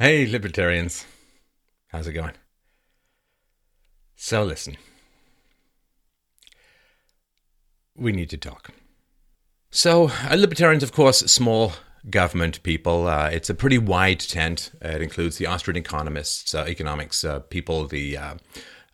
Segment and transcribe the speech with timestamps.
[0.00, 1.04] Hey, libertarians.
[1.88, 2.32] How's it going?
[4.16, 4.78] So, listen.
[7.94, 8.70] We need to talk.
[9.70, 11.74] So, uh, libertarians, of course, small
[12.08, 13.08] government people.
[13.08, 14.70] Uh, it's a pretty wide tent.
[14.82, 18.16] Uh, it includes the Austrian economists, uh, economics uh, people, the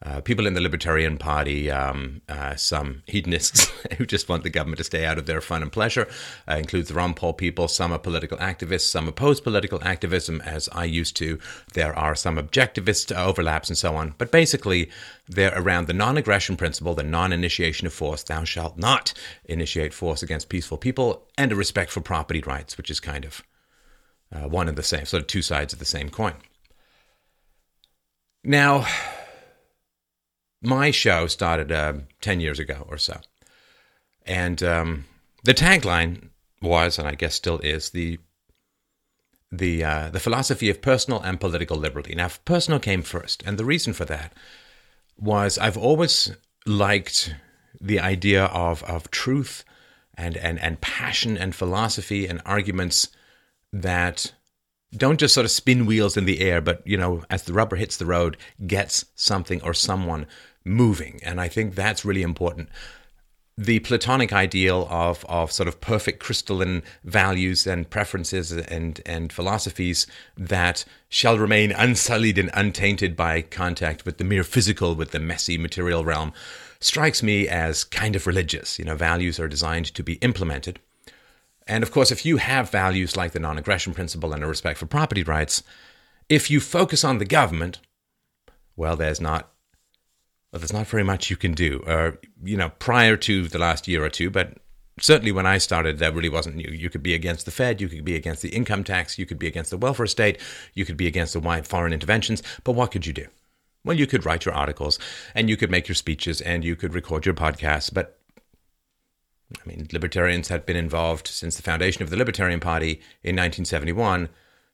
[0.04, 3.64] uh, people in the Libertarian Party, um, uh, some hedonists
[3.96, 6.06] who just want the government to stay out of their fun and pleasure,
[6.46, 7.66] uh, includes the Ron Paul people.
[7.66, 11.38] Some are political activists, some oppose political activism, as I used to.
[11.72, 14.14] There are some objectivist overlaps and so on.
[14.19, 14.91] But basically,
[15.28, 19.14] they're around the non aggression principle, the non initiation of force, thou shalt not
[19.47, 23.42] initiate force against peaceful people, and a respect for property rights, which is kind of
[24.30, 26.34] uh, one and the same, sort of two sides of the same coin.
[28.44, 28.86] Now,
[30.66, 33.20] my show started uh, 10 years ago or so.
[34.27, 35.05] And um,
[35.45, 36.30] the tagline
[36.61, 38.19] was, and I guess still is, the
[39.52, 42.16] the uh, the philosophy of personal and political liberty.
[42.16, 44.33] Now, personal came first, and the reason for that
[45.17, 46.33] was I've always
[46.67, 47.33] liked
[47.80, 49.64] the idea of of truth
[50.14, 53.08] and and and passion and philosophy and arguments
[53.73, 54.33] that
[54.97, 57.77] don't just sort of spin wheels in the air, but you know, as the rubber
[57.77, 58.36] hits the road,
[58.67, 60.27] gets something or someone
[60.67, 61.20] moving.
[61.22, 62.69] And I think that's really important.
[63.59, 70.06] The Platonic ideal of, of sort of perfect crystalline values and preferences and, and philosophies
[70.36, 75.56] that shall remain unsullied and untainted by contact with the mere physical, with the messy
[75.56, 76.34] material realm,
[76.80, 78.78] strikes me as kind of religious.
[78.78, 80.78] You know, values are designed to be implemented.
[81.67, 84.78] And of course, if you have values like the non aggression principle and a respect
[84.78, 85.62] for property rights,
[86.28, 87.80] if you focus on the government,
[88.77, 89.51] well, there's not
[90.58, 91.82] there's not very much you can do.
[91.86, 92.12] Uh,
[92.42, 94.58] you know, prior to the last year or two, but
[95.00, 96.60] certainly when I started, there really wasn't.
[96.60, 99.27] You, you could be against the Fed, you could be against the income tax, you
[99.27, 100.40] could be against the welfare state,
[100.74, 102.42] you could be against the wide foreign interventions.
[102.64, 103.27] But what could you do?
[103.84, 104.98] Well, you could write your articles,
[105.34, 107.92] and you could make your speeches, and you could record your podcasts.
[107.92, 108.18] But
[109.55, 114.28] I mean, libertarians had been involved since the foundation of the Libertarian Party in 1971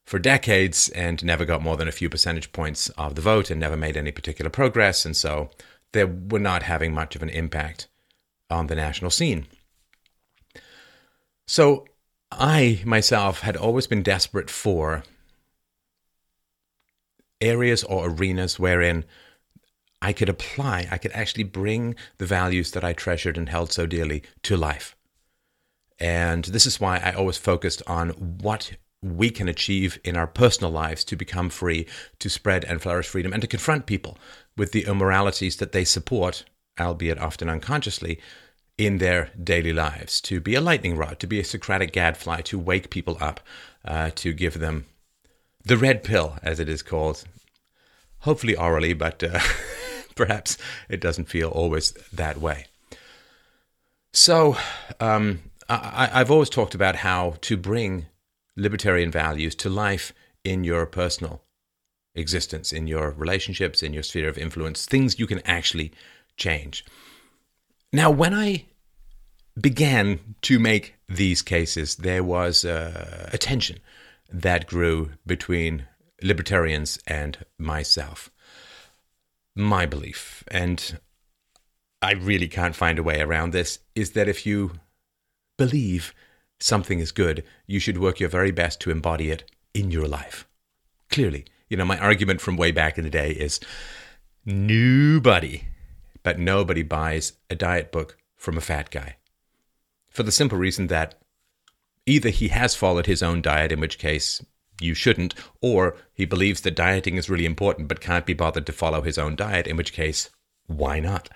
[0.05, 3.61] for decades and never got more than a few percentage points of the vote and
[3.61, 5.05] never made any particular progress.
[5.05, 5.51] And so
[5.93, 7.89] they were not having much of an impact
[8.51, 9.47] on the national scene.
[11.47, 11.87] So
[12.31, 15.05] I myself had always been desperate for
[17.41, 19.05] areas or arenas wherein
[20.01, 23.87] I could apply, I could actually bring the values that I treasured and held so
[23.87, 24.97] dearly to life.
[25.99, 28.73] And this is why I always focused on what
[29.03, 31.87] we can achieve in our personal lives to become free,
[32.19, 34.17] to spread and flourish freedom, and to confront people
[34.57, 36.45] with the immoralities that they support,
[36.79, 38.21] albeit often unconsciously,
[38.79, 40.21] in their daily lives.
[40.23, 43.41] To be a lightning rod, to be a Socratic gadfly, to wake people up,
[43.85, 44.87] uh, to give them
[45.65, 47.25] the red pill, as it is called,
[48.21, 49.41] hopefully orally, but uh,
[50.15, 50.59] perhaps
[50.89, 52.67] it doesn't feel always that way.
[54.13, 54.57] So,
[55.01, 58.07] um, I, I've always talked about how to bring
[58.57, 60.13] libertarian values to life
[60.45, 61.43] in your personal
[62.15, 65.93] existence, in your relationships, in your sphere of influence, things you can actually
[66.37, 66.85] change.
[67.93, 68.67] Now, when I
[69.61, 73.79] began to make these cases, there was uh, a tension
[74.31, 75.87] that grew between
[76.23, 78.31] libertarians and myself.
[79.55, 80.99] My belief, and
[82.01, 84.73] I really can't find a way around this, is that if you
[85.59, 86.15] believe
[86.59, 90.49] something is good, you should work your very best to embody it in your life.
[91.11, 93.59] Clearly, you know, my argument from way back in the day is
[94.45, 95.65] nobody,
[96.23, 99.17] but nobody buys a diet book from a fat guy.
[100.11, 101.15] For the simple reason that
[102.05, 104.45] either he has followed his own diet, in which case
[104.83, 108.73] you shouldn't, or he believes that dieting is really important but can't be bothered to
[108.73, 110.29] follow his own diet, in which case,
[110.67, 111.31] why not?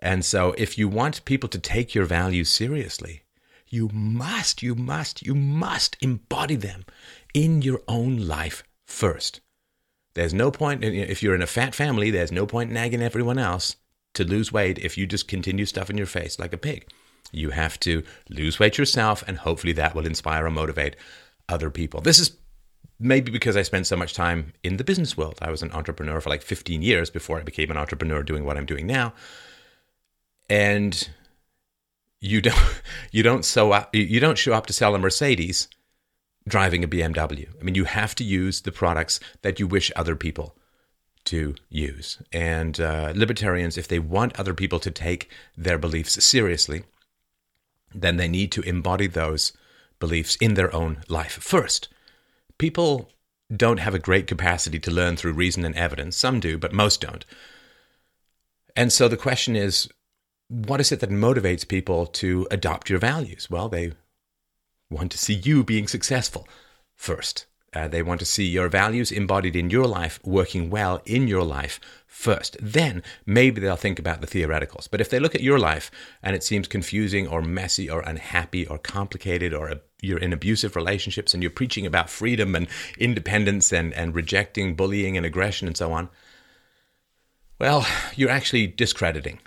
[0.00, 3.24] And so, if you want people to take your values seriously,
[3.68, 6.86] you must, you must, you must embody them
[7.34, 9.42] in your own life first.
[10.16, 13.76] There's no point, if you're in a fat family, there's no point nagging everyone else
[14.14, 16.88] to lose weight if you just continue stuffing your face like a pig.
[17.32, 20.96] You have to lose weight yourself, and hopefully that will inspire or motivate
[21.50, 22.00] other people.
[22.00, 22.34] This is
[22.98, 25.38] maybe because I spent so much time in the business world.
[25.42, 28.56] I was an entrepreneur for like 15 years before I became an entrepreneur doing what
[28.56, 29.12] I'm doing now.
[30.48, 31.10] And
[32.22, 32.82] you don't
[33.12, 35.68] you don't so up, you don't show up to sell a Mercedes
[36.48, 37.48] driving a BMW.
[37.60, 40.56] I mean, you have to use the products that you wish other people
[41.26, 42.22] to use.
[42.32, 46.84] And uh, libertarians, if they want other people to take their beliefs seriously,
[47.94, 49.52] then they need to embody those
[49.98, 51.88] beliefs in their own life first.
[52.58, 53.10] People
[53.54, 56.16] don't have a great capacity to learn through reason and evidence.
[56.16, 57.24] Some do, but most don't.
[58.74, 59.88] And so the question is
[60.48, 63.50] what is it that motivates people to adopt your values?
[63.50, 63.92] Well, they
[64.90, 66.46] want to see you being successful
[66.94, 67.46] first.
[67.72, 71.42] Uh, they want to see your values embodied in your life, working well in your
[71.42, 72.56] life first.
[72.58, 74.88] Then maybe they'll think about the theoreticals.
[74.90, 75.90] But if they look at your life
[76.22, 80.74] and it seems confusing or messy or unhappy or complicated or a, you're in abusive
[80.74, 82.66] relationships and you're preaching about freedom and
[82.96, 86.08] independence and, and rejecting bullying and aggression and so on,
[87.58, 89.38] well, you're actually discrediting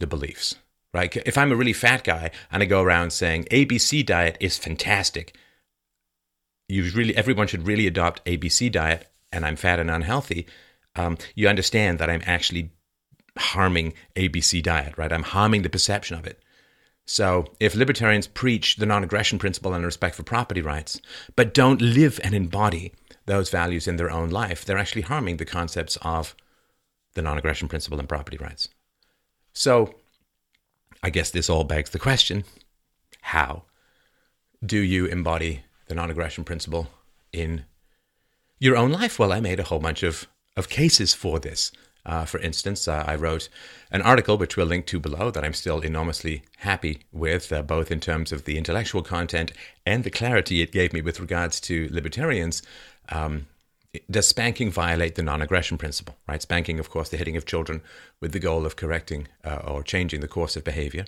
[0.00, 0.56] the beliefs,
[0.92, 1.14] right?
[1.16, 5.36] If I'm a really fat guy and I go around saying ABC diet is fantastic,
[6.68, 10.46] you really everyone should really adopt ABC diet, and I'm fat and unhealthy.
[10.96, 12.70] Um, you understand that I'm actually
[13.38, 15.12] harming ABC diet, right?
[15.12, 16.40] I'm harming the perception of it.
[17.06, 21.00] So, if libertarians preach the non aggression principle and respect for property rights,
[21.34, 22.92] but don't live and embody
[23.26, 26.36] those values in their own life, they're actually harming the concepts of
[27.14, 28.68] the non aggression principle and property rights.
[29.52, 29.94] So,
[31.02, 32.44] I guess this all begs the question
[33.22, 33.64] how
[34.64, 36.88] do you embody the non aggression principle
[37.32, 37.64] in
[38.58, 39.18] your own life?
[39.18, 40.26] Well, I made a whole bunch of,
[40.56, 41.72] of cases for this.
[42.04, 43.48] Uh, for instance, uh, I wrote
[43.90, 47.90] an article, which we'll link to below, that I'm still enormously happy with, uh, both
[47.90, 49.52] in terms of the intellectual content
[49.84, 52.62] and the clarity it gave me with regards to libertarians.
[53.10, 53.46] Um,
[54.10, 56.16] does spanking violate the non-aggression principle?
[56.28, 57.82] Right, spanking, of course, the hitting of children
[58.20, 61.06] with the goal of correcting uh, or changing the course of behavior.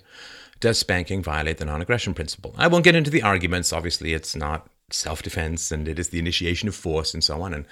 [0.59, 2.53] Does spanking violate the non-aggression principle?
[2.57, 3.71] I won't get into the arguments.
[3.71, 7.53] Obviously, it's not self-defense, and it is the initiation of force, and so on.
[7.53, 7.65] And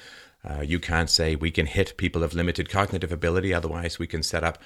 [0.50, 3.54] uh, you can't say we can hit people of limited cognitive ability.
[3.54, 4.58] Otherwise, we can set up,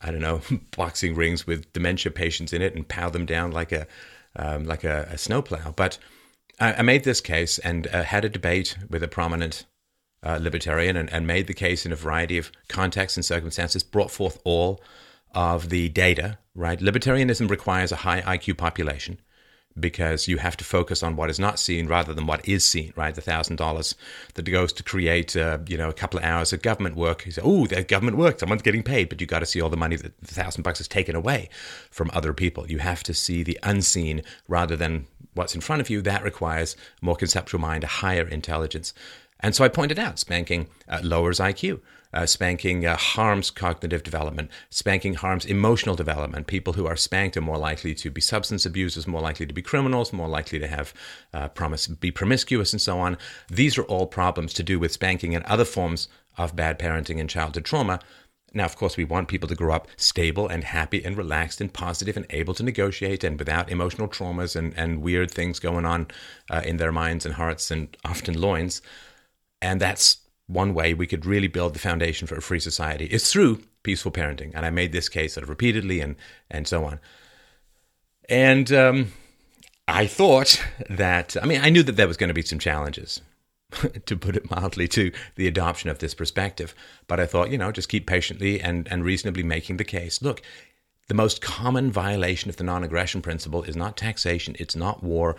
[0.00, 0.42] I don't know,
[0.76, 3.86] boxing rings with dementia patients in it and pow them down like a
[4.34, 5.72] um, like a, a snowplow.
[5.76, 5.98] But
[6.58, 9.66] I, made this case and uh, had a debate with a prominent
[10.22, 14.10] uh, libertarian and, and made the case in a variety of contexts and circumstances, brought
[14.10, 14.80] forth all
[15.34, 16.80] of the data, right?
[16.80, 19.18] Libertarianism requires a high IQ population
[19.78, 22.92] because you have to focus on what is not seen rather than what is seen,
[22.96, 23.14] right?
[23.14, 23.94] The thousand dollars
[24.34, 27.24] that goes to create, uh, you know, a couple of hours of government work.
[27.24, 29.70] You say, oh, that government work, someone's getting paid, but you got to see all
[29.70, 31.48] the money that the thousand bucks is taken away
[31.90, 32.70] from other people.
[32.70, 36.02] You have to see the unseen rather than what's in front of you.
[36.02, 38.92] That requires more conceptual mind, a higher intelligence.
[39.42, 41.80] And so I pointed out spanking uh, lowers IQ.
[42.14, 44.50] Uh, spanking uh, harms cognitive development.
[44.68, 46.46] Spanking harms emotional development.
[46.46, 49.62] People who are spanked are more likely to be substance abusers, more likely to be
[49.62, 50.92] criminals, more likely to have
[51.32, 53.16] uh, promise, be promiscuous, and so on.
[53.48, 57.30] These are all problems to do with spanking and other forms of bad parenting and
[57.30, 57.98] childhood trauma.
[58.54, 61.72] Now, of course, we want people to grow up stable and happy and relaxed and
[61.72, 66.08] positive and able to negotiate and without emotional traumas and, and weird things going on
[66.50, 68.82] uh, in their minds and hearts and often loins.
[69.62, 73.30] And that's one way we could really build the foundation for a free society is
[73.32, 74.50] through peaceful parenting.
[74.54, 76.16] And I made this case sort of repeatedly and,
[76.50, 77.00] and so on.
[78.28, 79.12] And um,
[79.88, 83.20] I thought that, I mean, I knew that there was going to be some challenges,
[84.06, 86.74] to put it mildly, to the adoption of this perspective.
[87.06, 90.20] But I thought, you know, just keep patiently and, and reasonably making the case.
[90.20, 90.42] Look,
[91.08, 95.36] the most common violation of the non aggression principle is not taxation, it's not war,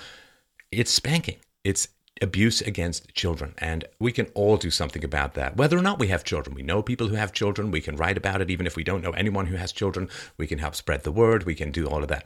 [0.72, 1.38] it's spanking.
[1.64, 1.88] It's
[2.24, 3.54] abuse against children.
[3.58, 5.58] And we can all do something about that.
[5.58, 8.18] Whether or not we have children, we know people who have children, we can write
[8.18, 8.50] about it.
[8.50, 11.44] Even if we don't know anyone who has children, we can help spread the word,
[11.44, 12.26] we can do all of that.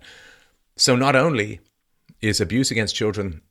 [0.78, 1.60] So, not only
[2.22, 3.42] is abuse against children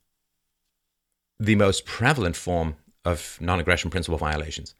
[1.39, 4.75] the most prevalent form of non aggression principle violations,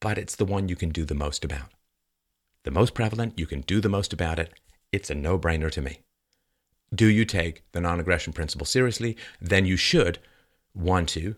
[0.00, 1.70] but it's the one you can do the most about.
[2.64, 4.52] The most prevalent, you can do the most about it.
[4.92, 6.00] It's a no brainer to me.
[6.94, 9.16] Do you take the non aggression principle seriously?
[9.40, 10.18] Then you should
[10.76, 11.34] want to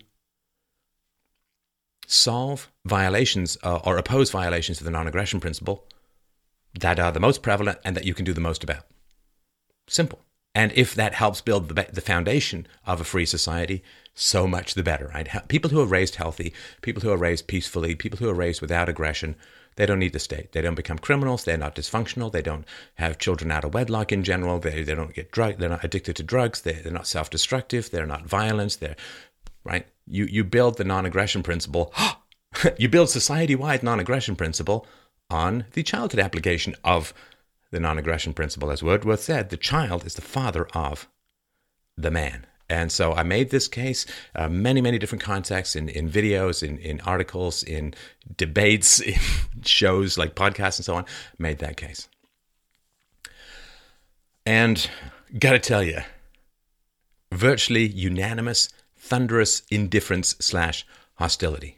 [2.07, 5.87] solve violations uh, or oppose violations of the non aggression principle
[6.79, 8.85] that are the most prevalent and that you can do the most about.
[9.89, 10.21] Simple.
[10.55, 13.83] And if that helps build the, the foundation of a free society,
[14.15, 15.11] so much the better.
[15.15, 15.29] Right?
[15.49, 16.53] People who are raised healthy,
[16.83, 19.37] people who are raised peacefully, people who are raised without aggression,
[19.77, 20.51] they don't need the state.
[20.51, 21.45] They don't become criminals.
[21.45, 22.33] They're not dysfunctional.
[22.33, 22.67] They don't
[22.97, 24.59] have children out of wedlock in general.
[24.59, 25.59] They, they don't get drug.
[25.59, 26.63] They're not addicted to drugs.
[26.63, 27.93] They, they're not self-destructive.
[27.93, 28.81] They're not violent.
[28.81, 28.97] They're
[29.65, 29.87] right?
[30.07, 31.93] You you build the non-aggression principle.
[32.79, 34.87] you build society-wide non-aggression principle
[35.31, 37.13] on the childhood application of
[37.71, 38.71] the non-aggression principle.
[38.71, 41.09] As Wordsworth said, the child is the father of
[41.97, 42.47] the man.
[42.71, 46.79] And so I made this case, uh, many, many different contexts in, in videos, in,
[46.79, 47.95] in articles, in
[48.37, 49.19] debates, in
[49.63, 51.07] shows like podcasts and so on,
[51.39, 52.09] made that case.
[54.45, 54.89] And
[55.39, 56.01] gotta tell you,
[57.33, 58.69] virtually unanimous
[59.09, 61.77] thunderous indifference slash hostility.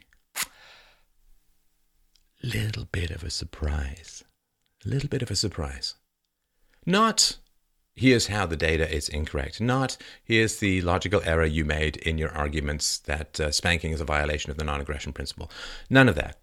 [2.43, 4.23] Little bit of a surprise.
[4.83, 5.95] Little bit of a surprise.
[6.85, 7.37] Not
[7.95, 9.61] here's how the data is incorrect.
[9.61, 14.05] Not here's the logical error you made in your arguments that uh, spanking is a
[14.05, 15.51] violation of the non aggression principle.
[15.89, 16.37] None of that.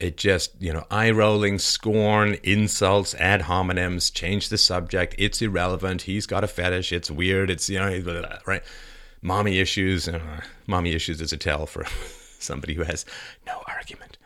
[0.00, 5.14] It just, you know, eye rolling, scorn, insults, ad hominems, change the subject.
[5.18, 6.02] It's irrelevant.
[6.02, 6.92] He's got a fetish.
[6.92, 7.48] It's weird.
[7.48, 8.62] It's, you know, blah, blah, right?
[9.24, 10.06] Mommy issues.
[10.06, 11.84] Uh, mommy issues is a tell for
[12.38, 13.06] somebody who has
[13.46, 14.18] no argument,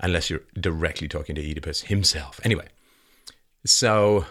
[0.00, 2.40] unless you're directly talking to Oedipus himself.
[2.42, 2.66] Anyway,
[3.64, 4.26] so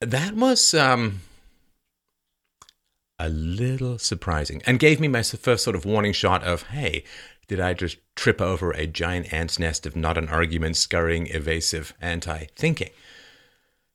[0.00, 1.20] that was um,
[3.18, 7.04] a little surprising and gave me my first sort of warning shot of, hey,
[7.46, 11.92] did I just trip over a giant ant's nest of not an argument, scurrying, evasive
[12.00, 12.90] anti thinking?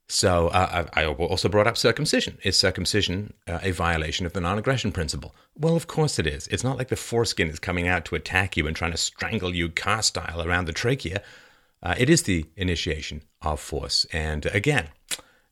[0.08, 2.38] So uh, I also brought up circumcision.
[2.44, 5.34] Is circumcision uh, a violation of the non aggression principle?
[5.58, 6.48] Well, of course it is.
[6.48, 9.56] It's not like the foreskin is coming out to attack you and trying to strangle
[9.56, 11.24] you car style around the trachea.
[11.82, 14.06] Uh, it is the initiation of force.
[14.14, 14.90] And again,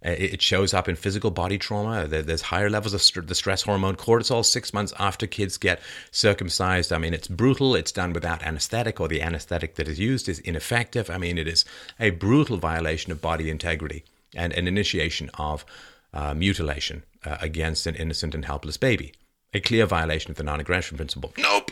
[0.06, 2.08] uh, it shows up in physical body trauma.
[2.08, 5.82] There's higher levels of the stress hormone cortisol six months after kids get
[6.12, 6.94] circumcised.
[6.94, 7.76] I mean, it's brutal.
[7.76, 11.10] It's done without anesthetic, or the anesthetic that is used is ineffective.
[11.10, 11.66] I mean, it is
[12.00, 14.04] a brutal violation of body integrity
[14.36, 15.66] and an initiation of
[16.14, 19.14] uh, mutilation uh, against an innocent and helpless baby.
[19.54, 21.34] A clear violation of the non aggression principle.
[21.38, 21.72] Nope.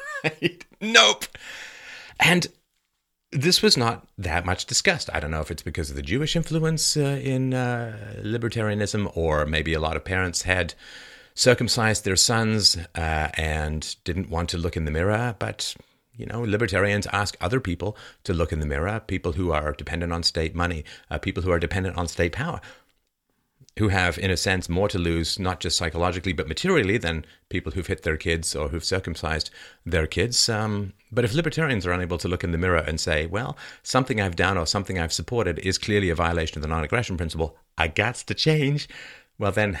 [0.80, 1.24] nope.
[2.20, 2.46] And
[3.32, 5.10] this was not that much discussed.
[5.12, 9.44] I don't know if it's because of the Jewish influence uh, in uh, libertarianism, or
[9.44, 10.74] maybe a lot of parents had
[11.34, 15.34] circumcised their sons uh, and didn't want to look in the mirror.
[15.38, 15.74] But,
[16.16, 20.12] you know, libertarians ask other people to look in the mirror, people who are dependent
[20.12, 22.60] on state money, uh, people who are dependent on state power
[23.78, 27.72] who have, in a sense, more to lose, not just psychologically, but materially, than people
[27.72, 29.50] who've hit their kids or who've circumcised
[29.84, 30.48] their kids.
[30.48, 34.20] Um, but if libertarians are unable to look in the mirror and say, well, something
[34.20, 37.56] I've done or something I've supported is clearly a violation of the non aggression principle,
[37.76, 38.88] I got to change,
[39.38, 39.78] well, then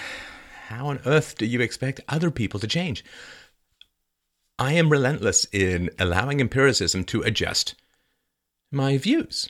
[0.66, 3.04] how on earth do you expect other people to change?
[4.58, 7.74] I am relentless in allowing empiricism to adjust
[8.70, 9.48] my views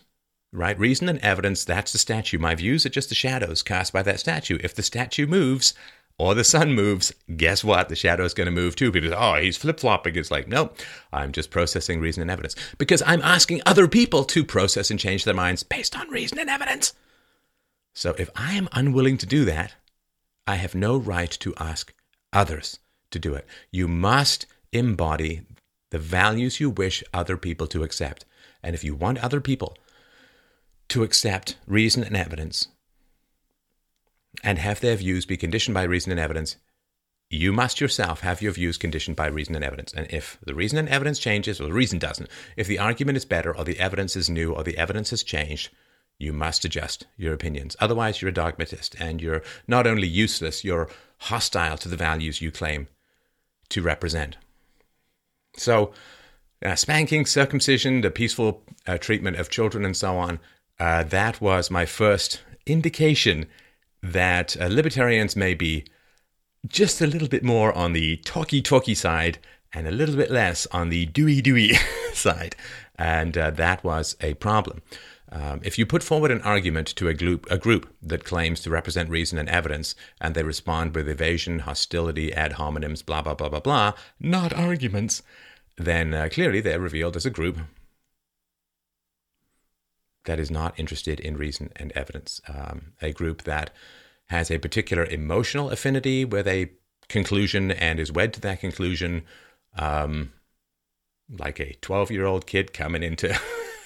[0.54, 0.78] right?
[0.78, 2.38] Reason and evidence, that's the statue.
[2.38, 4.58] My views are just the shadows cast by that statue.
[4.62, 5.74] If the statue moves
[6.16, 7.88] or the sun moves, guess what?
[7.88, 8.92] The shadow is going to move too.
[8.92, 10.14] People say, oh, he's flip flopping.
[10.14, 10.70] It's like, no,
[11.12, 15.24] I'm just processing reason and evidence because I'm asking other people to process and change
[15.24, 16.94] their minds based on reason and evidence.
[17.92, 19.74] So if I am unwilling to do that,
[20.46, 21.92] I have no right to ask
[22.32, 22.78] others
[23.10, 23.46] to do it.
[23.72, 25.42] You must embody
[25.90, 28.24] the values you wish other people to accept.
[28.62, 29.76] And if you want other people
[30.88, 32.68] to accept reason and evidence
[34.42, 36.56] and have their views be conditioned by reason and evidence,
[37.30, 39.92] you must yourself have your views conditioned by reason and evidence.
[39.92, 43.24] And if the reason and evidence changes, or the reason doesn't, if the argument is
[43.24, 45.70] better, or the evidence is new, or the evidence has changed,
[46.18, 47.76] you must adjust your opinions.
[47.80, 50.88] Otherwise, you're a dogmatist and you're not only useless, you're
[51.18, 52.88] hostile to the values you claim
[53.70, 54.36] to represent.
[55.56, 55.92] So,
[56.64, 60.40] uh, spanking, circumcision, the peaceful uh, treatment of children, and so on
[60.78, 63.46] uh, that was my first indication
[64.02, 65.84] that uh, libertarians may be
[66.66, 69.38] just a little bit more on the talky talky side
[69.72, 71.74] and a little bit less on the doey doey
[72.12, 72.56] side.
[72.96, 74.82] And uh, that was a problem.
[75.30, 78.70] Um, if you put forward an argument to a group, a group that claims to
[78.70, 83.48] represent reason and evidence, and they respond with evasion, hostility, ad hominems, blah, blah, blah,
[83.48, 85.22] blah, blah, not arguments,
[85.76, 87.58] then uh, clearly they're revealed as a group
[90.24, 93.70] that is not interested in reason and evidence, um, a group that
[94.26, 96.70] has a particular emotional affinity with a
[97.08, 99.22] conclusion and is wed to that conclusion,
[99.76, 100.32] um,
[101.38, 103.38] like a 12 year old kid coming into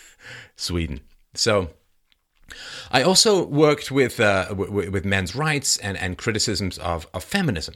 [0.57, 1.00] Sweden.
[1.35, 1.71] So,
[2.90, 7.75] I also worked with uh, w- with men's rights and, and criticisms of, of feminism,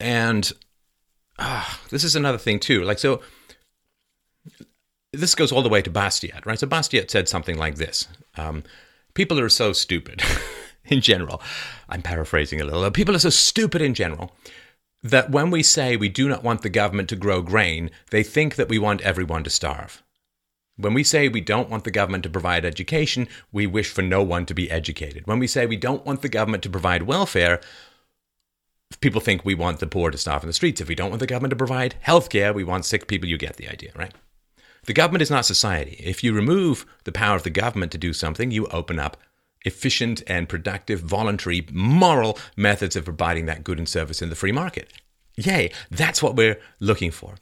[0.00, 0.50] and
[1.38, 2.82] uh, this is another thing too.
[2.82, 3.20] Like so,
[5.12, 6.58] this goes all the way to Bastiat, right?
[6.58, 8.64] So Bastiat said something like this um,
[9.14, 10.22] People are so stupid
[10.86, 11.42] in general.
[11.88, 12.90] I'm paraphrasing a little.
[12.90, 14.32] People are so stupid in general
[15.02, 18.54] that when we say we do not want the government to grow grain, they think
[18.54, 20.02] that we want everyone to starve.
[20.76, 24.22] When we say we don't want the government to provide education, we wish for no
[24.22, 25.26] one to be educated.
[25.26, 27.60] When we say we don't want the government to provide welfare,
[29.00, 30.80] people think we want the poor to starve in the streets.
[30.80, 33.28] If we don't want the government to provide health care, we want sick people.
[33.28, 34.12] You get the idea, right?
[34.84, 35.96] The government is not society.
[36.00, 39.16] If you remove the power of the government to do something, you open up
[39.64, 44.50] efficient and productive, voluntary, moral methods of providing that good and service in the free
[44.50, 44.92] market.
[45.36, 47.36] Yay, that's what we're looking for.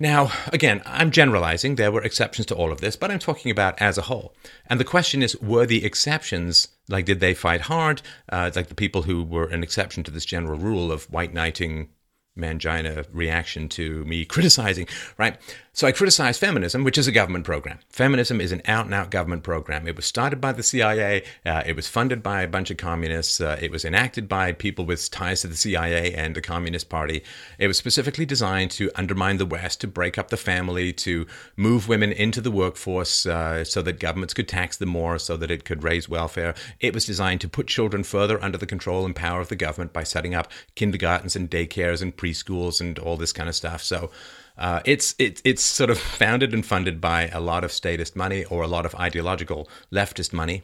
[0.00, 1.76] Now, again, I'm generalizing.
[1.76, 4.34] There were exceptions to all of this, but I'm talking about as a whole.
[4.66, 8.02] And the question is were the exceptions, like, did they fight hard?
[8.28, 11.90] Uh, like the people who were an exception to this general rule of white knighting
[12.36, 15.38] mangina reaction to me criticizing, right?
[15.76, 17.80] So I criticized feminism, which is a government program.
[17.88, 19.88] Feminism is an out and out government program.
[19.88, 23.40] It was started by the CIA, uh, it was funded by a bunch of communists,
[23.40, 27.24] uh, it was enacted by people with ties to the CIA and the Communist Party.
[27.58, 31.26] It was specifically designed to undermine the West, to break up the family, to
[31.56, 35.50] move women into the workforce uh, so that governments could tax them more, so that
[35.50, 36.54] it could raise welfare.
[36.78, 39.92] It was designed to put children further under the control and power of the government
[39.92, 43.82] by setting up kindergartens and daycares and preschools and all this kind of stuff.
[43.82, 44.12] So,
[44.56, 48.44] uh, it's it, it's sort of founded and funded by a lot of statist money
[48.44, 50.62] or a lot of ideological leftist money.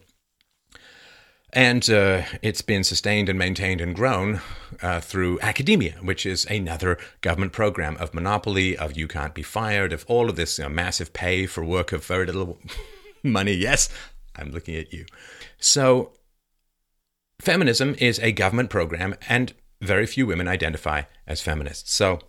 [1.53, 4.41] And uh, it's been sustained and maintained and grown
[4.83, 9.93] uh, through academia, which is another government program of monopoly, of you can't be fired,
[9.93, 12.59] of all of this you know, massive pay for work of very little
[13.25, 13.53] money.
[13.53, 13.89] Yes,
[14.37, 15.07] I'm looking at you.
[15.59, 16.13] So,
[17.41, 21.93] feminism is a government program, and very few women identify as feminists.
[21.93, 22.21] So,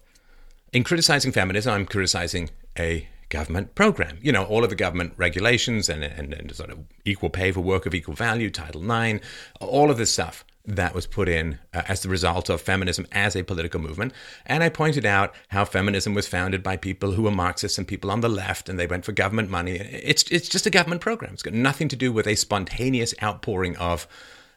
[0.73, 4.17] in criticizing feminism, I'm criticizing a government program.
[4.21, 7.61] You know, all of the government regulations and, and, and sort of equal pay for
[7.61, 9.25] work of equal value, Title IX,
[9.59, 13.35] all of this stuff that was put in uh, as the result of feminism as
[13.35, 14.13] a political movement.
[14.45, 18.11] And I pointed out how feminism was founded by people who were Marxists and people
[18.11, 19.77] on the left, and they went for government money.
[19.77, 21.33] It's, it's just a government program.
[21.33, 24.07] It's got nothing to do with a spontaneous outpouring of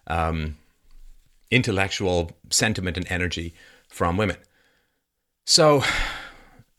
[0.06, 0.58] um,
[1.50, 3.54] intellectual sentiment and energy
[3.88, 4.36] from women.
[5.44, 5.82] So,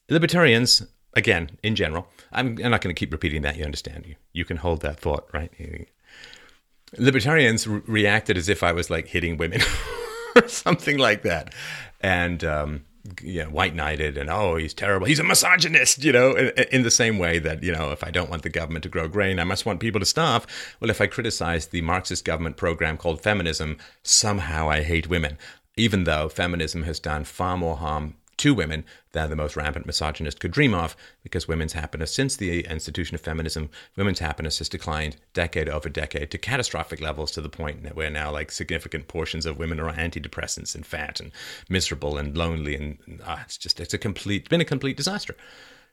[0.10, 3.58] libertarians, again, in general, I'm, I'm not going to keep repeating that.
[3.58, 4.06] You understand?
[4.08, 5.52] You, you can hold that thought, right?
[6.98, 9.62] Libertarians re- reacted as if I was like hitting women
[10.36, 11.54] or something like that.
[12.02, 12.86] And, um,
[13.22, 15.06] you know, white knighted and oh, he's terrible.
[15.06, 18.10] He's a misogynist, you know, in, in, the same way that, you know, if I
[18.10, 20.48] don't want the government to grow grain, I must want people to starve.
[20.80, 25.38] Well, if I criticize the Marxist government program called feminism, somehow I hate women,
[25.78, 30.40] even though feminism has done far more harm to women than the most rampant misogynist
[30.40, 35.18] could dream of, because women's happiness, since the institution of feminism, women's happiness has declined
[35.34, 39.46] decade over decade to catastrophic levels to the point that where now like significant portions
[39.46, 41.32] of women are on antidepressants and fat and
[41.70, 45.36] miserable and lonely and uh, it's just it's a complete it's been a complete disaster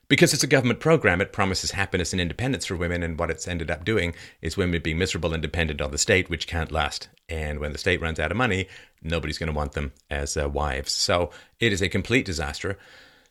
[0.09, 3.47] because it's a government program, it promises happiness and independence for women, and what it's
[3.47, 7.07] ended up doing is women being miserable and dependent on the state, which can't last.
[7.29, 8.67] And when the state runs out of money,
[9.01, 10.91] nobody's going to want them as uh, wives.
[10.91, 12.77] So it is a complete disaster.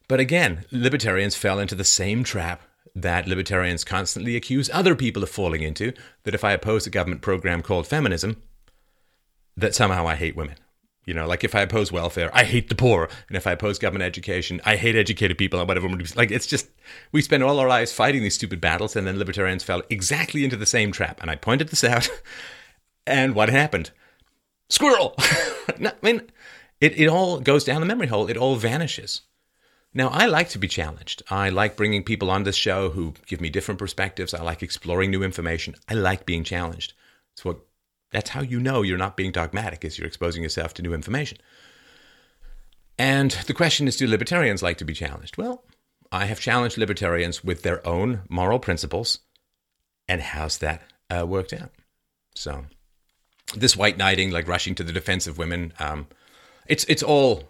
[0.08, 2.62] But again, libertarians fell into the same trap
[2.94, 5.92] that libertarians constantly accuse other people of falling into
[6.24, 8.42] that if I oppose a government program called feminism,
[9.56, 10.56] that somehow I hate women.
[11.04, 13.08] You know, like if I oppose welfare, I hate the poor.
[13.26, 15.88] And if I oppose government education, I hate educated people and whatever.
[16.14, 16.68] Like it's just,
[17.10, 20.56] we spend all our lives fighting these stupid battles, and then libertarians fell exactly into
[20.56, 21.20] the same trap.
[21.20, 22.08] And I pointed this out.
[23.04, 23.90] And what happened?
[24.70, 25.16] Squirrel!
[25.80, 26.30] no, I mean,
[26.80, 29.22] it, it all goes down the memory hole, it all vanishes.
[29.94, 31.22] Now, I like to be challenged.
[31.28, 34.32] I like bringing people on this show who give me different perspectives.
[34.32, 35.74] I like exploring new information.
[35.88, 36.94] I like being challenged.
[37.34, 37.58] It's what
[38.12, 41.38] that's how you know you're not being dogmatic, is you're exposing yourself to new information.
[42.98, 45.37] And the question is do libertarians like to be challenged?
[45.37, 45.64] Well,
[46.12, 49.20] I have challenged libertarians with their own moral principles.
[50.07, 51.70] And how's that uh, worked out?
[52.35, 52.66] So,
[53.57, 56.07] this white knighting, like rushing to the defense of women, um,
[56.66, 57.44] it's, it's all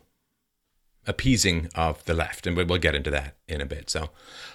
[1.06, 2.46] appeasing of the left.
[2.46, 3.90] And we'll get into that in a bit.
[3.90, 4.10] So,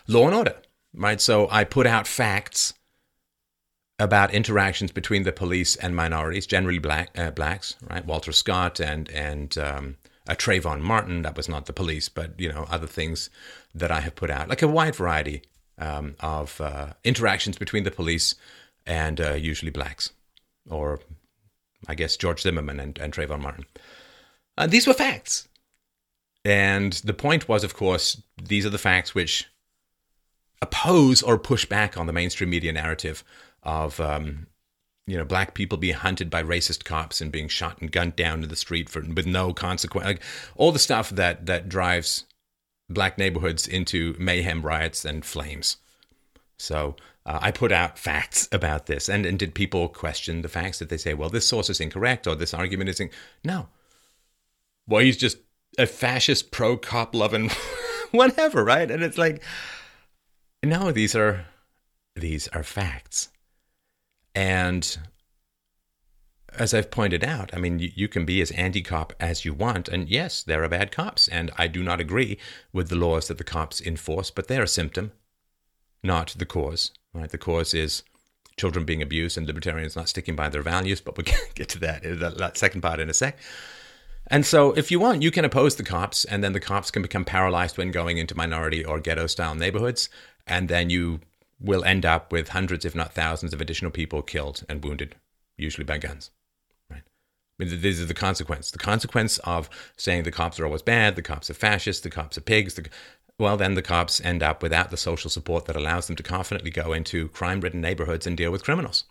[0.08, 0.56] law and order,
[0.94, 1.20] right?
[1.20, 2.74] So, I put out facts
[4.00, 8.06] about interactions between the police and minorities, generally black uh, blacks, right?
[8.06, 11.24] Walter Scott and and um, Trayvon Martin.
[11.24, 13.30] That was not the police, but you know other things
[13.74, 15.44] that I have put out, like a wide variety
[15.78, 18.36] um, of uh, interactions between the police
[18.86, 20.12] and uh, usually blacks,
[20.70, 21.00] or
[21.88, 23.66] I guess George Zimmerman and, and Trayvon Martin.
[24.58, 25.48] Uh, these were facts,
[26.46, 29.48] and the point was, of course, these are the facts which
[30.62, 33.24] oppose or push back on the mainstream media narrative
[33.68, 34.48] of um,
[35.06, 38.42] you know black people being hunted by racist cops and being shot and gunned down
[38.42, 40.24] in the street for with no consequence, like
[40.56, 42.24] all the stuff that that drives
[42.90, 45.78] black neighborhoods into mayhem, riots, and flames.
[46.58, 50.80] So uh, I put out facts about this, and and did people question the facts?
[50.80, 53.22] Did they say, well, this source is incorrect or this argument is incorrect?
[53.44, 53.68] no?
[54.90, 55.40] Well, he's just
[55.78, 57.52] a fascist, pro cop loving,
[58.12, 58.90] whatever, right?
[58.90, 59.44] And it's like,
[60.64, 61.46] no, these are
[62.16, 63.28] these are facts.
[64.38, 65.00] And
[66.60, 69.52] as I've pointed out, I mean, you, you can be as anti cop as you
[69.52, 69.88] want.
[69.88, 71.28] And yes, there are bad cops.
[71.28, 72.38] And I do not agree
[72.72, 75.12] with the laws that the cops enforce, but they're a symptom,
[76.04, 76.92] not the cause.
[77.16, 77.32] Right?
[77.32, 78.04] The cause is
[78.58, 82.04] children being abused and libertarians not sticking by their values, but we'll get to that,
[82.04, 83.40] that second part in a sec.
[84.28, 87.02] And so, if you want, you can oppose the cops, and then the cops can
[87.02, 90.10] become paralyzed when going into minority or ghetto style neighborhoods.
[90.46, 91.22] And then you
[91.60, 95.16] will end up with hundreds, if not thousands, of additional people killed and wounded,
[95.58, 96.32] usually by guns.
[97.60, 98.70] I mean, these are the consequence.
[98.70, 102.38] The consequence of saying the cops are always bad, the cops are fascists, the cops
[102.38, 102.76] are pigs.
[102.76, 102.88] The,
[103.40, 106.70] well, then the cops end up without the social support that allows them to confidently
[106.70, 109.06] go into crime ridden neighborhoods and deal with criminals.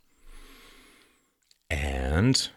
[1.70, 2.48] And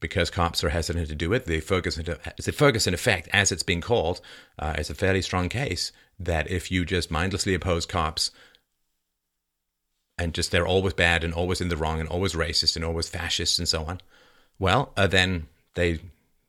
[0.00, 3.80] because cops are hesitant to do it, the Ferguson, the Ferguson effect, as it's being
[3.80, 4.20] called,
[4.58, 8.32] uh, is a fairly strong case that if you just mindlessly oppose cops
[10.18, 13.08] and just they're always bad and always in the wrong and always racist and always
[13.08, 14.00] fascist and so on,
[14.58, 16.00] well, uh, then they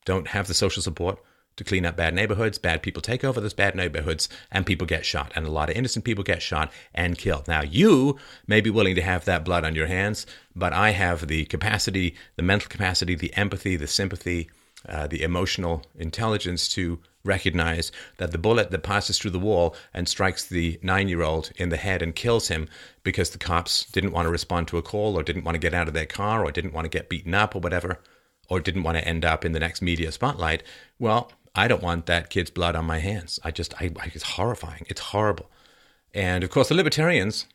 [0.05, 1.19] don't have the social support
[1.59, 2.57] to clean up bad neighborhoods.
[2.57, 5.31] Bad people take over those bad neighborhoods and people get shot.
[5.35, 7.47] And a lot of innocent people get shot and killed.
[7.47, 11.27] Now, you may be willing to have that blood on your hands, but I have
[11.27, 14.49] the capacity, the mental capacity, the empathy, the sympathy,
[14.87, 20.07] uh, the emotional intelligence to recognize that the bullet that passes through the wall and
[20.07, 22.67] strikes the nine year old in the head and kills him
[23.03, 25.73] because the cops didn't want to respond to a call or didn't want to get
[25.73, 27.99] out of their car or didn't want to get beaten up or whatever
[28.47, 30.63] or didn't want to end up in the next media spotlight.
[30.97, 33.39] Well, I don't want that kid's blood on my hands.
[33.43, 34.85] I just, I, I, it's horrifying.
[34.87, 35.49] It's horrible.
[36.13, 37.45] And of course, the libertarians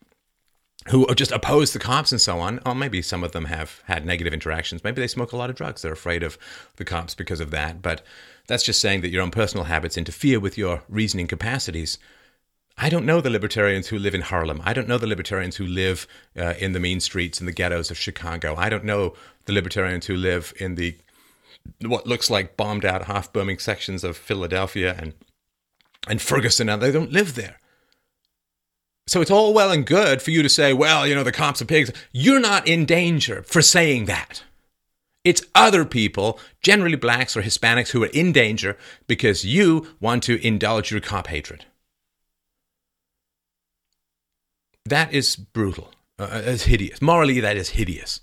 [0.89, 4.05] who just oppose the cops and so on, or maybe some of them have had
[4.05, 4.85] negative interactions.
[4.85, 5.83] Maybe they smoke a lot of drugs.
[5.83, 6.37] They're afraid of
[6.77, 7.81] the cops because of that.
[7.81, 8.03] But
[8.47, 11.99] that's just saying that your own personal habits interfere with your reasoning capacities.
[12.77, 14.61] I don't know the libertarians who live in Harlem.
[14.65, 17.91] I don't know the libertarians who live uh, in the mean streets and the ghettos
[17.91, 18.55] of Chicago.
[18.57, 19.15] I don't know
[19.47, 20.99] the libertarians who live in the
[21.81, 25.15] what looks like bombed out half burning sections of Philadelphia and
[26.07, 27.59] and Ferguson now they don't live there.
[29.15, 31.63] So it's all well and good for you to say, well, you know, the cops
[31.63, 31.93] are pigs.
[32.11, 34.43] You're not in danger for saying that.
[35.23, 40.45] It's other people, generally blacks or Hispanics, who are in danger because you want to
[40.45, 41.65] indulge your cop hatred.
[44.85, 45.93] That is brutal.
[46.19, 47.01] Uh, it's hideous.
[47.01, 48.21] Morally, that is hideous.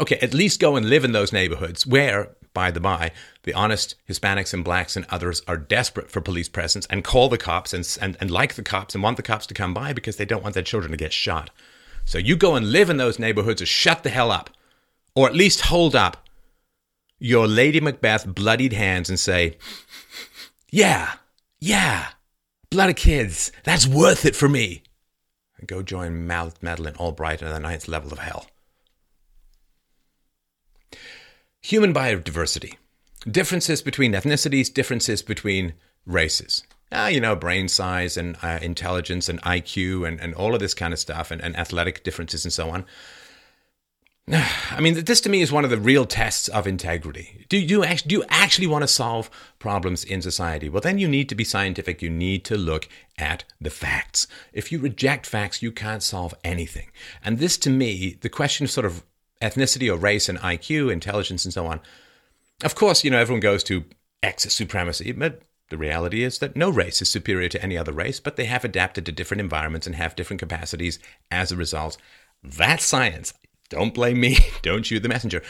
[0.00, 3.10] Okay, at least go and live in those neighborhoods where, by the by,
[3.42, 7.36] the honest Hispanics and blacks and others are desperate for police presence and call the
[7.36, 10.16] cops and, and, and like the cops and want the cops to come by because
[10.16, 11.50] they don't want their children to get shot.
[12.04, 14.50] So you go and live in those neighborhoods or shut the hell up.
[15.14, 16.24] Or at least hold up
[17.18, 19.56] your Lady Macbeth bloodied hands and say,
[20.70, 21.14] Yeah,
[21.60, 22.08] yeah,
[22.70, 24.82] blood of kids, that's worth it for me.
[25.56, 28.46] And go join Madeleine Albright on the ninth level of hell.
[31.64, 32.74] Human biodiversity.
[33.26, 35.72] Differences between ethnicities, differences between
[36.04, 36.62] races.
[36.92, 40.74] Ah, you know, brain size and uh, intelligence and IQ and, and all of this
[40.74, 42.84] kind of stuff and, and athletic differences and so on.
[44.30, 47.46] I mean, this to me is one of the real tests of integrity.
[47.48, 50.68] Do you, actually, do you actually want to solve problems in society?
[50.68, 52.02] Well, then you need to be scientific.
[52.02, 54.26] You need to look at the facts.
[54.52, 56.90] If you reject facts, you can't solve anything.
[57.24, 59.02] And this to me, the question of sort of
[59.40, 61.80] ethnicity or race and IQ, intelligence, and so on.
[62.62, 63.84] Of course, you know, everyone goes to
[64.22, 68.20] X supremacy, but the reality is that no race is superior to any other race,
[68.20, 70.98] but they have adapted to different environments and have different capacities
[71.30, 71.96] as a result.
[72.42, 73.34] That's science.
[73.70, 74.38] Don't blame me.
[74.62, 75.42] Don't shoot the messenger.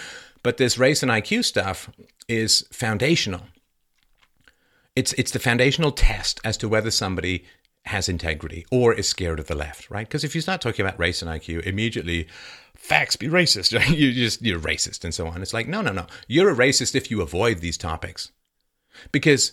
[0.42, 1.90] But this race and IQ stuff
[2.28, 3.42] is foundational.
[4.94, 7.44] It's it's the foundational test as to whether somebody
[7.86, 10.06] has integrity or is scared of the left, right?
[10.06, 12.28] Because if you start talking about race and IQ, immediately
[12.76, 13.72] facts be racist.
[13.96, 15.42] you just you're racist and so on.
[15.42, 16.06] It's like no, no, no.
[16.28, 18.32] You're a racist if you avoid these topics,
[19.12, 19.52] because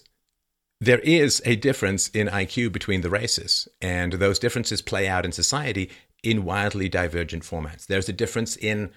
[0.80, 5.32] there is a difference in IQ between the races, and those differences play out in
[5.32, 5.90] society
[6.24, 7.86] in wildly divergent formats.
[7.86, 8.92] There's a difference in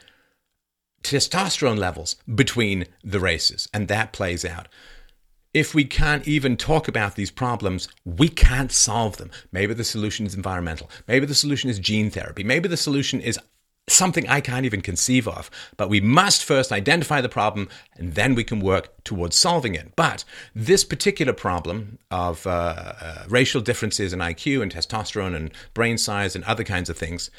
[1.02, 4.68] testosterone levels between the races, and that plays out
[5.54, 9.30] if we can't even talk about these problems, we can't solve them.
[9.52, 10.90] Maybe the solution is environmental.
[11.06, 12.42] Maybe the solution is gene therapy.
[12.42, 13.38] Maybe the solution is
[13.86, 15.50] something I can't even conceive of.
[15.76, 19.94] But we must first identify the problem and then we can work towards solving it.
[19.96, 25.98] But this particular problem of uh, uh, racial differences in IQ and testosterone and brain
[25.98, 27.30] size and other kinds of things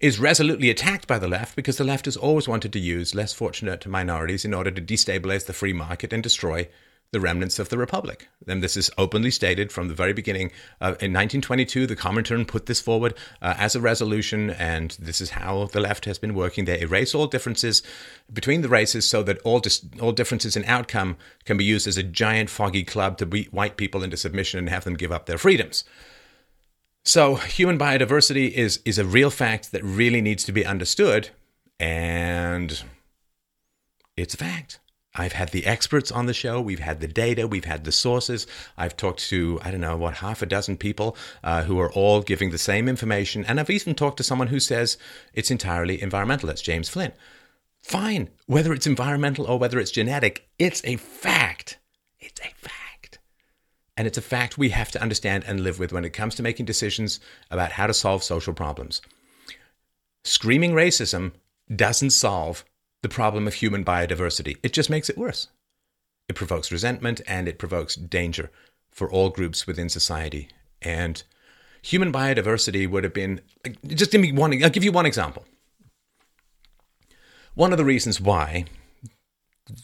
[0.00, 3.34] is resolutely attacked by the left because the left has always wanted to use less
[3.34, 6.66] fortunate minorities in order to destabilize the free market and destroy
[7.12, 8.28] the remnants of the republic.
[8.46, 10.52] And this is openly stated from the very beginning.
[10.80, 15.30] Uh, in 1922, the Comintern put this forward uh, as a resolution, and this is
[15.30, 16.64] how the left has been working.
[16.64, 17.82] They erase all differences
[18.32, 21.96] between the races so that all, dis- all differences in outcome can be used as
[21.96, 25.26] a giant foggy club to beat white people into submission and have them give up
[25.26, 25.82] their freedoms.
[27.02, 31.30] So, human biodiversity is, is a real fact that really needs to be understood,
[31.80, 32.82] and
[34.16, 34.80] it's a fact.
[35.14, 36.60] I've had the experts on the show.
[36.60, 37.48] We've had the data.
[37.48, 38.46] We've had the sources.
[38.76, 42.22] I've talked to, I don't know, what, half a dozen people uh, who are all
[42.22, 43.44] giving the same information.
[43.44, 44.98] And I've even talked to someone who says
[45.34, 46.46] it's entirely environmental.
[46.46, 47.12] That's James Flynn.
[47.82, 48.28] Fine.
[48.46, 51.78] Whether it's environmental or whether it's genetic, it's a fact.
[52.20, 53.18] It's a fact.
[53.96, 56.42] And it's a fact we have to understand and live with when it comes to
[56.42, 57.18] making decisions
[57.50, 59.02] about how to solve social problems.
[60.22, 61.32] Screaming racism
[61.74, 62.64] doesn't solve
[63.02, 64.56] the problem of human biodiversity.
[64.62, 65.48] It just makes it worse.
[66.28, 68.50] It provokes resentment and it provokes danger
[68.90, 70.48] for all groups within society.
[70.82, 71.22] And
[71.82, 73.40] human biodiversity would have been
[73.86, 75.44] just give me one I'll give you one example.
[77.54, 78.66] One of the reasons why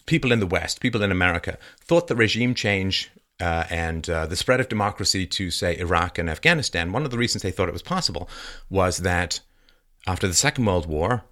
[0.06, 4.36] people in the West, people in America, thought that regime change uh, and uh, the
[4.36, 7.72] spread of democracy to, say, Iraq and Afghanistan, one of the reasons they thought it
[7.72, 8.28] was possible
[8.70, 9.40] was that
[10.06, 11.24] after the Second World War,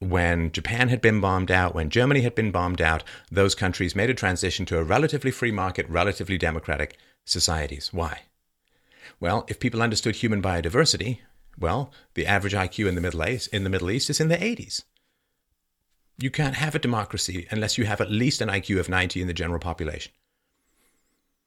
[0.00, 4.10] when Japan had been bombed out, when Germany had been bombed out, those countries made
[4.10, 7.92] a transition to a relatively free market, relatively democratic societies.
[7.92, 8.22] Why?
[9.20, 11.18] Well, if people understood human biodiversity,
[11.58, 14.36] well, the average IQ in the Middle East, in the Middle East is in the
[14.36, 14.84] 80s.
[16.16, 19.26] You can't have a democracy unless you have at least an IQ of 90 in
[19.26, 20.12] the general population.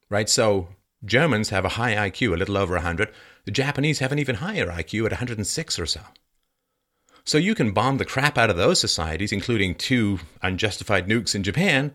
[0.10, 0.30] Right?
[0.30, 0.70] So
[1.06, 3.12] Germans have a high IQ, a little over 100.
[3.46, 6.02] The Japanese have an even higher IQ at 106 or so.
[7.24, 11.44] So you can bomb the crap out of those societies, including two unjustified nukes in
[11.44, 11.94] Japan,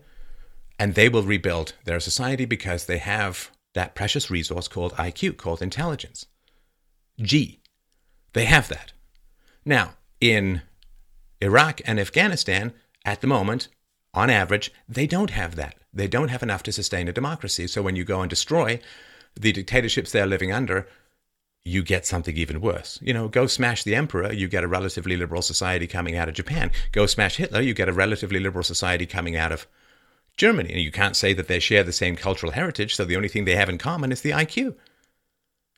[0.79, 5.61] and they will rebuild their society because they have that precious resource called IQ, called
[5.61, 6.25] intelligence.
[7.21, 7.61] G.
[8.33, 8.93] They have that.
[9.65, 10.61] Now, in
[11.41, 12.73] Iraq and Afghanistan,
[13.05, 13.67] at the moment,
[14.13, 15.75] on average, they don't have that.
[15.93, 17.67] They don't have enough to sustain a democracy.
[17.67, 18.79] So when you go and destroy
[19.35, 20.87] the dictatorships they're living under,
[21.67, 22.99] you get something even worse.
[23.01, 26.35] You know, go smash the emperor, you get a relatively liberal society coming out of
[26.35, 26.71] Japan.
[26.91, 29.67] Go smash Hitler, you get a relatively liberal society coming out of
[30.37, 30.71] Germany.
[30.71, 33.45] And you can't say that they share the same cultural heritage, so the only thing
[33.45, 34.75] they have in common is the IQ.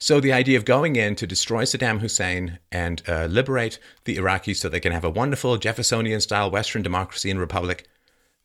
[0.02, 4.58] So the idea of going in to destroy Saddam Hussein and uh, liberate the Iraqis
[4.58, 7.86] so they can have a wonderful Jeffersonian style Western democracy and republic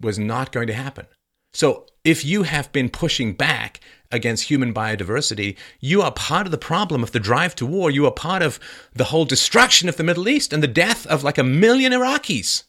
[0.00, 1.06] was not going to happen.
[1.52, 3.80] So if you have been pushing back
[4.14, 7.90] against human biodiversity, you are part of the problem of the drive to war.
[7.90, 8.58] You are part of
[8.94, 12.64] the whole destruction of the Middle East and the death of like a million Iraqis.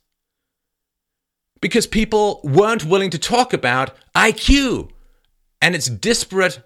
[1.62, 4.90] Because people weren't willing to talk about IQ
[5.62, 6.62] and its disparate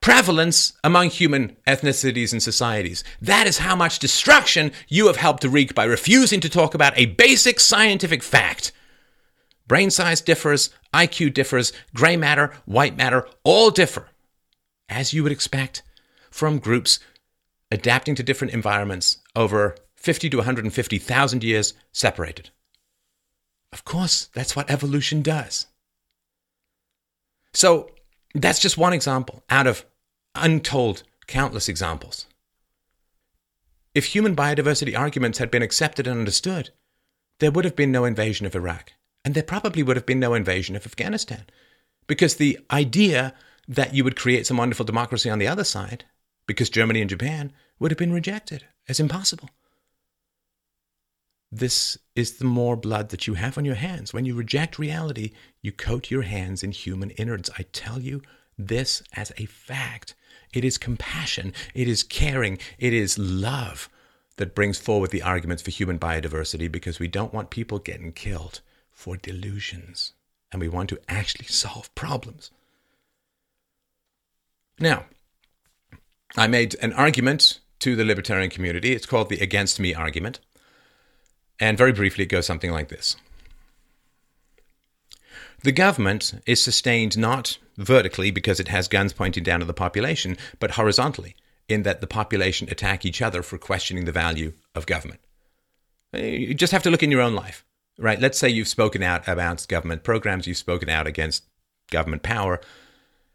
[0.00, 3.04] prevalence among human ethnicities and societies.
[3.20, 6.96] That is how much destruction you have helped to wreak by refusing to talk about
[6.96, 8.72] a basic scientific fact
[9.66, 14.08] Brain size differs, IQ differs, gray matter, white matter, all differ,
[14.88, 15.82] as you would expect
[16.30, 16.98] from groups
[17.70, 22.50] adapting to different environments over 50 to 150,000 years separated.
[23.72, 25.66] Of course, that's what evolution does.
[27.52, 27.90] So,
[28.34, 29.84] that's just one example out of
[30.34, 32.26] untold countless examples.
[33.94, 36.70] If human biodiversity arguments had been accepted and understood,
[37.40, 38.92] there would have been no invasion of Iraq
[39.26, 41.46] and there probably would have been no invasion of Afghanistan.
[42.06, 43.34] Because the idea
[43.66, 46.04] that you would create some wonderful democracy on the other side,
[46.46, 49.50] because Germany and Japan, would have been rejected as impossible.
[51.50, 54.14] This is the more blood that you have on your hands.
[54.14, 57.50] When you reject reality, you coat your hands in human innards.
[57.58, 58.22] I tell you
[58.56, 60.14] this as a fact.
[60.52, 63.88] It is compassion, it is caring, it is love
[64.36, 68.60] that brings forward the arguments for human biodiversity because we don't want people getting killed
[68.96, 70.14] for delusions
[70.50, 72.50] and we want to actually solve problems.
[74.80, 75.04] Now,
[76.36, 78.92] I made an argument to the libertarian community.
[78.92, 80.40] It's called the against me argument.
[81.60, 83.16] And very briefly, it goes something like this
[85.62, 90.38] The government is sustained not vertically because it has guns pointing down at the population,
[90.58, 91.36] but horizontally,
[91.68, 95.20] in that the population attack each other for questioning the value of government.
[96.14, 97.65] You just have to look in your own life
[97.98, 98.20] right?
[98.20, 101.44] Let's say you've spoken out about government programs, you've spoken out against
[101.90, 102.60] government power.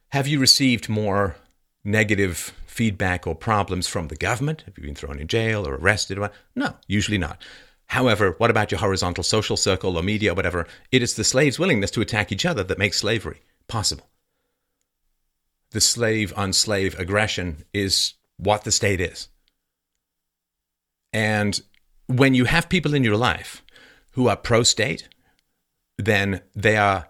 [0.10, 1.36] Have you received more
[1.84, 4.64] negative feedback or problems from the government?
[4.66, 6.20] Have you been thrown in jail or arrested?
[6.56, 7.42] No, usually not.
[7.88, 10.66] However, what about your horizontal social circle or media or whatever?
[10.92, 14.10] It is the slaves' willingness to attack each other that makes slavery possible.
[15.72, 19.28] The slave on slave aggression is what the state is.
[21.12, 21.62] And
[22.08, 23.62] when you have people in your life
[24.12, 25.08] who are pro state,
[25.98, 27.08] then they are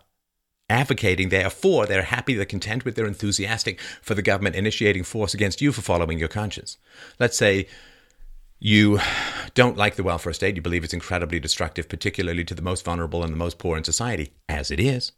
[0.70, 5.04] advocating, they are for, they're happy, they're content with, they're enthusiastic for the government initiating
[5.04, 6.78] force against you for following your conscience.
[7.20, 7.68] Let's say
[8.60, 9.00] you
[9.54, 13.24] don't like the welfare state, you believe it's incredibly destructive, particularly to the most vulnerable
[13.24, 15.12] and the most poor in society, as it is.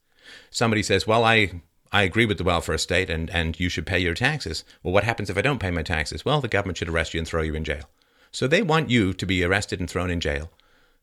[0.50, 4.00] Somebody says, Well, I, I agree with the welfare state and, and you should pay
[4.00, 4.64] your taxes.
[4.82, 6.26] Well, what happens if I don't pay my taxes?
[6.26, 7.90] Well, the government should arrest you and throw you in jail.
[8.32, 10.50] So they want you to be arrested and thrown in jail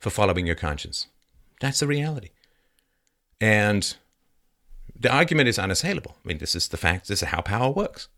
[0.00, 1.06] for following your conscience.
[1.60, 2.30] That's the reality.
[3.40, 3.94] And
[4.98, 6.16] the argument is unassailable.
[6.24, 8.08] I mean, this is the fact, this is how power works.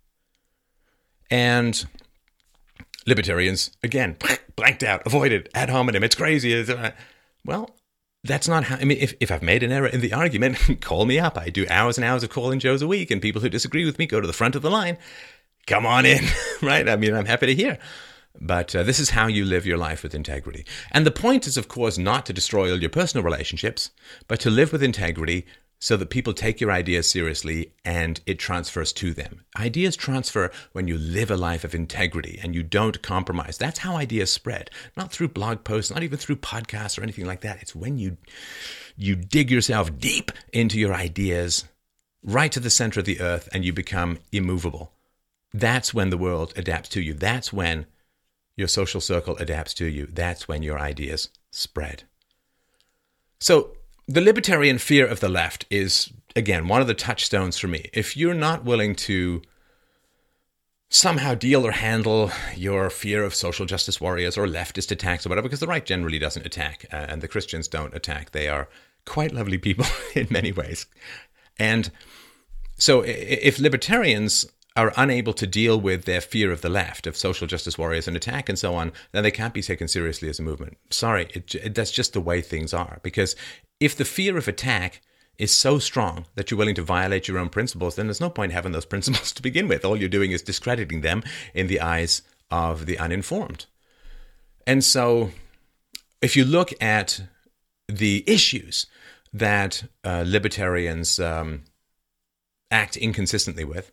[1.31, 1.85] And
[3.07, 4.17] libertarians, again,
[4.57, 6.65] blanked out, avoided, ad hominem, it's crazy.
[7.45, 7.71] Well,
[8.25, 11.05] that's not how, I mean, if, if I've made an error in the argument, call
[11.05, 11.37] me up.
[11.37, 13.99] I do hours and hours of calling shows a week, and people who disagree with
[13.99, 14.99] me go to the front of the line.
[15.67, 16.25] Come on in,
[16.63, 16.89] right?
[16.89, 17.79] I mean, I'm happy to hear.
[18.41, 20.65] But uh, this is how you live your life with integrity.
[20.91, 23.91] And the point is, of course, not to destroy all your personal relationships,
[24.27, 25.47] but to live with integrity
[25.83, 29.45] so that people take your ideas seriously and it transfers to them.
[29.59, 33.59] Ideas transfer when you live a life of integrity and you don't compromise.
[33.59, 34.71] That's how ideas spread.
[34.97, 37.61] Not through blog posts, not even through podcasts or anything like that.
[37.61, 38.17] It's when you
[38.97, 41.65] you dig yourself deep into your ideas
[42.23, 44.93] right to the center of the earth and you become immovable.
[45.53, 47.13] That's when the world adapts to you.
[47.13, 47.87] That's when
[48.57, 50.07] your social circle adapts to you.
[50.07, 52.05] That's when your ideas spread.
[53.41, 53.73] So,
[54.09, 57.89] the libertarian fear of the left is, again, one of the touchstones for me.
[57.93, 59.43] If you're not willing to
[60.91, 65.49] somehow deal or handle your fear of social justice warriors or leftist attacks or whatever,
[65.49, 68.33] because the right generally doesn't attack uh, and the Christians don't attack.
[68.33, 68.69] They are
[69.07, 70.87] quite lovely people in many ways.
[71.59, 71.91] And
[72.77, 77.47] so if libertarians are unable to deal with their fear of the left, of social
[77.47, 80.43] justice warriors and attack and so on, then they can't be taken seriously as a
[80.43, 80.79] movement.
[80.91, 82.99] Sorry, it, it, that's just the way things are.
[83.03, 83.37] Because
[83.81, 85.03] if the fear of attack
[85.39, 88.53] is so strong that you're willing to violate your own principles, then there's no point
[88.53, 89.85] having those principles to begin with.
[89.85, 91.23] All you're doing is discrediting them
[91.55, 93.67] in the eyes of the uninformed.
[94.67, 95.31] And so,
[96.21, 97.23] if you look at
[97.89, 98.87] the issues
[99.33, 101.65] that uh, libertarians um,
[102.71, 103.91] act inconsistently with,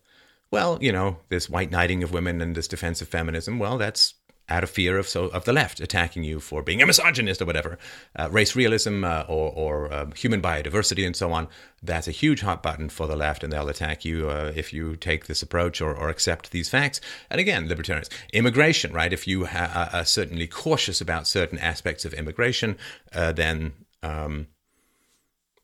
[0.51, 4.15] well, you know, this white knighting of women and this defense of feminism, well, that's
[4.49, 7.45] out of fear of so of the left attacking you for being a misogynist or
[7.45, 7.77] whatever,
[8.17, 11.47] uh, race realism uh, or, or uh, human biodiversity and so on.
[11.83, 14.95] That's a huge hot button for the left, and they'll attack you uh, if you
[14.95, 16.99] take this approach or, or accept these facts.
[17.29, 19.13] And again, libertarians, immigration, right?
[19.13, 22.77] If you ha- are certainly cautious about certain aspects of immigration,
[23.13, 24.47] uh, then um,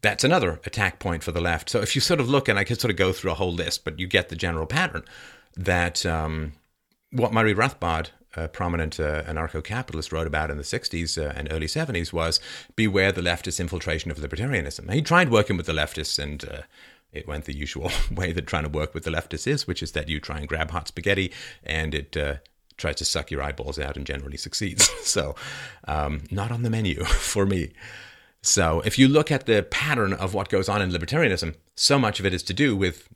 [0.02, 1.70] that's another attack point for the left.
[1.70, 3.54] So if you sort of look, and I could sort of go through a whole
[3.54, 5.04] list, but you get the general pattern
[5.58, 6.54] that um,
[7.12, 11.68] what Murray Rothbard, a prominent uh, anarcho-capitalist, wrote about in the 60s uh, and early
[11.68, 12.40] 70s was
[12.76, 14.92] beware the leftist infiltration of libertarianism.
[14.92, 16.62] He tried working with the leftists and uh,
[17.12, 19.94] it went the usual way that trying to work with the leftists is, which is
[19.94, 21.32] that you try and grab hot spaghetti
[21.64, 22.36] and it uh,
[22.78, 24.90] tries to suck your eyeballs out and generally succeeds.
[25.08, 25.36] so,
[25.88, 27.72] um, not on the menu for me.
[28.46, 32.20] So if you look at the pattern of what goes on in libertarianism, so much
[32.20, 33.10] of it is to do with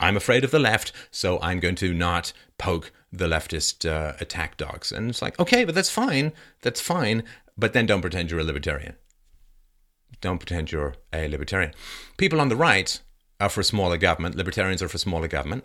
[0.00, 4.56] I'm afraid of the left, so I'm going to not poke the leftist uh, attack
[4.56, 4.90] dogs.
[4.90, 6.32] And it's like, okay, but that's fine.
[6.62, 7.22] That's fine.
[7.56, 8.96] But then don't pretend you're a libertarian.
[10.20, 11.72] Don't pretend you're a libertarian.
[12.16, 13.00] People on the right
[13.40, 14.34] are for smaller government.
[14.34, 15.64] Libertarians are for smaller government.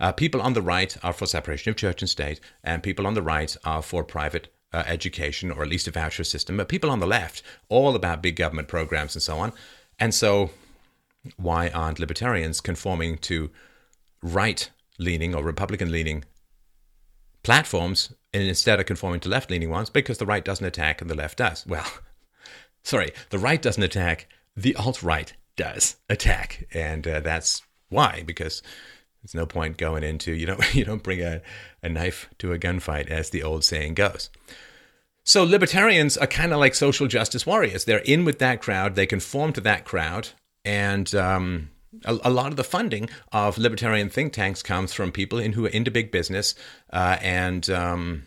[0.00, 3.14] Uh, people on the right are for separation of church and state, and people on
[3.14, 6.90] the right are for private uh, education or at least a voucher system, but people
[6.90, 9.52] on the left, all about big government programs and so on.
[9.98, 10.50] And so,
[11.36, 13.50] why aren't libertarians conforming to
[14.22, 16.24] right leaning or Republican leaning
[17.42, 19.90] platforms and instead of conforming to left leaning ones?
[19.90, 21.66] Because the right doesn't attack and the left does.
[21.66, 21.86] Well,
[22.82, 26.66] sorry, the right doesn't attack, the alt right does attack.
[26.72, 28.62] And uh, that's why, because
[29.22, 31.42] there's no point going into you don't you don't bring a,
[31.82, 34.30] a knife to a gunfight, as the old saying goes.
[35.24, 37.84] So libertarians are kind of like social justice warriors.
[37.84, 38.96] They're in with that crowd.
[38.96, 40.30] They conform to that crowd,
[40.64, 41.70] and um,
[42.04, 45.66] a, a, lot of the funding of libertarian think tanks comes from people in who
[45.66, 46.54] are into big business
[46.92, 48.24] uh, and um,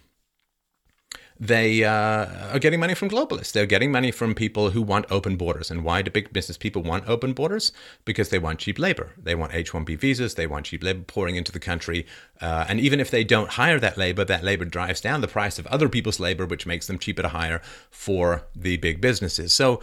[1.38, 3.52] they uh, are getting money from globalists.
[3.52, 5.70] They're getting money from people who want open borders.
[5.70, 7.74] And why do big business people want open borders?
[8.06, 9.12] Because they want cheap labor.
[9.22, 10.36] They want H 1B visas.
[10.36, 12.06] They want cheap labor pouring into the country.
[12.40, 15.60] Uh, and even if they don't hire that labor, that labor drives down the price
[15.60, 17.62] of other people's labor, which makes them cheaper to hire
[17.92, 19.54] for the big businesses.
[19.54, 19.82] So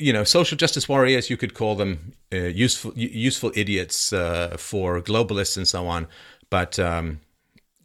[0.00, 5.00] you know, social justice warriors, you could call them uh, useful useful idiots uh, for
[5.02, 6.06] globalists and so on.
[6.48, 7.20] But um,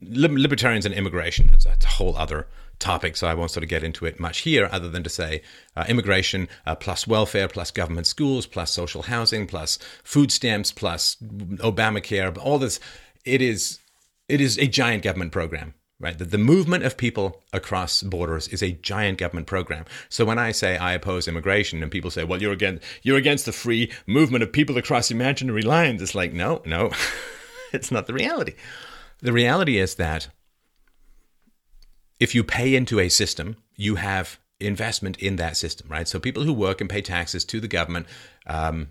[0.09, 2.47] libertarians and immigration, it's a whole other
[2.79, 5.41] topic, so I won't sort of get into it much here, other than to say
[5.75, 11.15] uh, immigration uh, plus welfare plus government schools plus social housing plus food stamps plus
[11.21, 12.79] Obamacare, all this.
[13.23, 13.79] It is
[14.27, 16.17] it is a giant government program right?
[16.17, 19.85] The, the movement of people across borders is a giant government program.
[20.09, 23.45] So when I say I oppose immigration and people say, well, you're against, you're against
[23.45, 26.91] the free movement of people across imaginary lines, it's like, no, no,
[27.73, 28.55] it's not the reality.
[29.21, 30.29] The reality is that
[32.19, 36.07] if you pay into a system, you have investment in that system, right?
[36.07, 38.07] So people who work and pay taxes to the government,
[38.47, 38.89] um,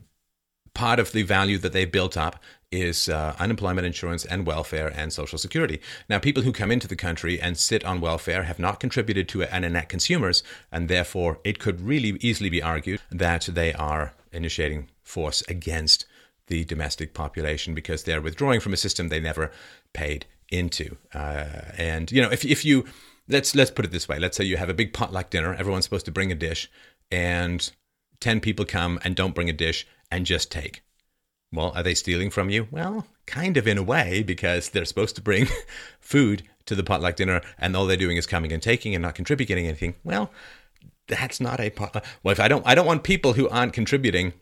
[0.75, 5.13] part of the value that they built up is uh, unemployment insurance and welfare and
[5.13, 5.81] social security.
[6.09, 9.43] Now, people who come into the country and sit on welfare have not contributed to
[9.43, 13.73] it and are net consumers, and therefore it could really easily be argued that they
[13.75, 16.07] are initiating force against
[16.49, 19.51] the domestic population because they're withdrawing from a system they never
[19.95, 20.97] paid into.
[21.15, 21.47] Uh,
[21.79, 22.85] and you know, if if you
[23.29, 25.85] let's let's put it this way, let's say you have a big potluck dinner, everyone's
[25.85, 26.71] supposed to bring a dish,
[27.11, 27.71] and
[28.21, 30.83] ten people come and don't bring a dish and just take.
[31.53, 32.67] Well, are they stealing from you?
[32.71, 35.47] Well, kind of in a way, because they're supposed to bring
[36.01, 39.15] food to the potluck dinner, and all they're doing is coming and taking and not
[39.15, 39.95] contributing anything.
[40.03, 40.31] Well,
[41.07, 42.05] that's not a potluck.
[42.23, 44.33] Well, if I don't, I don't want people who aren't contributing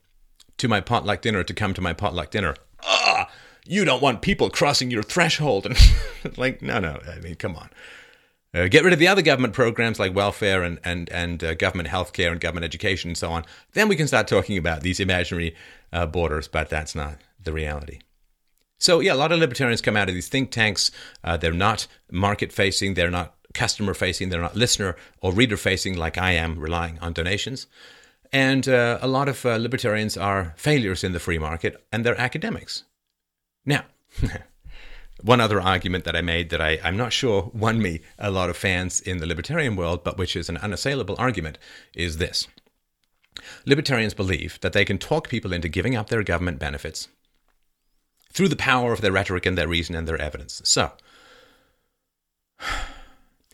[0.59, 2.55] to my potluck dinner to come to my potluck dinner.
[2.83, 3.22] Ah,
[3.67, 5.77] you don't want people crossing your threshold, and
[6.37, 7.01] like, no, no.
[7.09, 7.71] I mean, come on.
[8.55, 11.89] Uh, get rid of the other government programs like welfare and and and uh, government
[11.89, 13.45] healthcare and government education and so on.
[13.73, 15.55] Then we can start talking about these imaginary
[15.93, 18.01] uh, borders, but that's not the reality.
[18.79, 20.91] So yeah, a lot of libertarians come out of these think tanks.
[21.25, 22.95] Uh, they're not market facing.
[22.95, 24.29] They're not customer facing.
[24.29, 27.67] They're not listener or reader facing like I am, relying on donations.
[28.33, 32.21] And uh, a lot of uh, libertarians are failures in the free market, and they're
[32.21, 32.85] academics.
[33.65, 33.85] Now.
[35.23, 38.51] one other argument that I made that I, I'm not sure won me a lot
[38.51, 41.59] of fans in the libertarian world, but which is an unassailable argument,
[41.95, 42.49] is this.
[43.65, 47.09] Libertarians believe that they can talk people into giving up their government benefits
[48.33, 50.61] through the power of their rhetoric and their reason and their evidence.
[50.65, 50.93] So,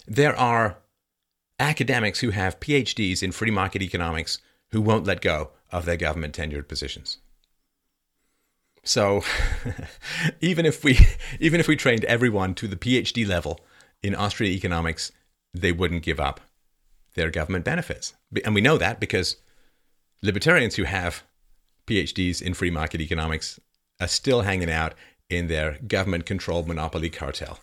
[0.07, 0.79] there are
[1.61, 4.39] academics who have PhDs in free market economics
[4.71, 7.19] who won't let go of their government tenured positions.
[8.89, 9.23] So
[10.41, 10.99] even if we
[11.41, 13.61] even if we trained everyone to the PhD level
[14.03, 15.13] in Austrian economics,
[15.53, 16.41] they wouldn't give up
[17.15, 18.15] their government benefits.
[18.45, 19.37] And we know that because
[20.23, 21.23] libertarians who have
[21.87, 23.61] PhDs in free market economics
[24.01, 24.95] are still hanging out
[25.29, 27.59] in their government controlled monopoly cartel.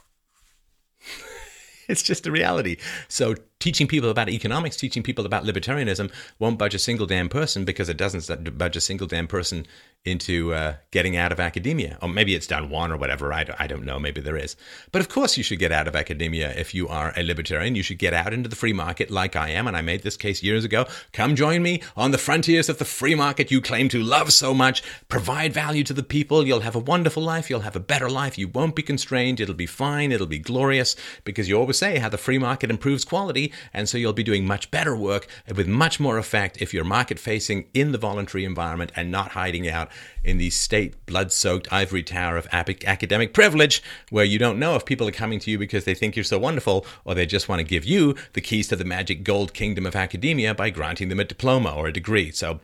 [1.87, 2.77] it's just a reality.
[3.07, 3.33] So
[3.65, 7.89] teaching people about economics, teaching people about libertarianism won't budge a single damn person because
[7.89, 9.65] it doesn't budge a single damn person
[10.05, 11.97] into uh, getting out of academia.
[11.99, 13.33] Or maybe it's done one or whatever.
[13.33, 13.97] I don't, I don't know.
[13.97, 14.55] Maybe there is.
[14.91, 17.73] But of course, you should get out of academia if you are a libertarian.
[17.73, 19.65] You should get out into the free market like I am.
[19.65, 20.85] And I made this case years ago.
[21.11, 24.53] Come join me on the frontiers of the free market you claim to love so
[24.53, 24.83] much.
[25.09, 26.45] Provide value to the people.
[26.45, 27.49] You'll have a wonderful life.
[27.49, 28.37] You'll have a better life.
[28.37, 29.39] You won't be constrained.
[29.39, 30.11] It'll be fine.
[30.11, 33.51] It'll be glorious because you always say how the free market improves quality.
[33.73, 37.19] And so you'll be doing much better work with much more effect if you're market
[37.19, 39.89] facing in the voluntary environment and not hiding out
[40.23, 44.85] in the state blood soaked ivory tower of academic privilege, where you don't know if
[44.85, 47.59] people are coming to you because they think you're so wonderful or they just want
[47.59, 51.19] to give you the keys to the magic gold kingdom of academia by granting them
[51.19, 52.31] a diploma or a degree.
[52.31, 52.59] So,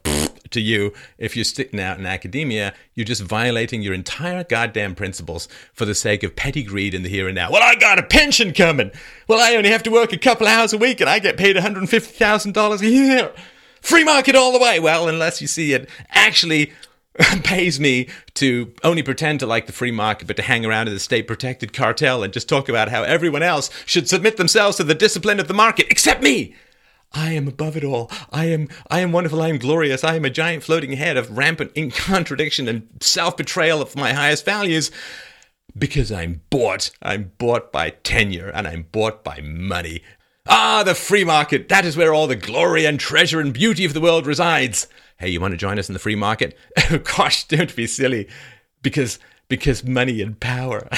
[0.52, 5.48] to you, if you're sitting out in academia, you're just violating your entire goddamn principles
[5.74, 7.52] for the sake of petty greed in the here and now.
[7.52, 8.92] Well, I got a pension coming.
[9.28, 11.56] Well, I only have to work a couple hours a week and I get paid
[11.56, 13.34] $150,000 a year.
[13.82, 14.80] Free market all the way.
[14.80, 16.72] Well, unless you see it actually
[17.44, 20.94] pays me to only pretend to like the free market, but to hang around in
[20.94, 24.84] the state protected cartel and just talk about how everyone else should submit themselves to
[24.84, 26.56] the discipline of the market, except me.
[27.14, 28.10] I am above it all.
[28.32, 29.42] I am I am wonderful.
[29.42, 30.04] I am glorious.
[30.04, 34.46] I am a giant floating head of rampant in contradiction and self-betrayal of my highest
[34.46, 34.92] values
[35.78, 36.92] because I'm bought.
[37.02, 40.04] I'm bought by tenure and I'm bought by money.
[40.48, 41.70] Ah, the free market.
[41.70, 44.88] That is where all the glory and treasure and beauty of the world resides
[45.22, 46.58] hey, you want to join us in the free market?
[47.16, 48.28] Gosh, don't be silly,
[48.82, 50.90] because because money and power.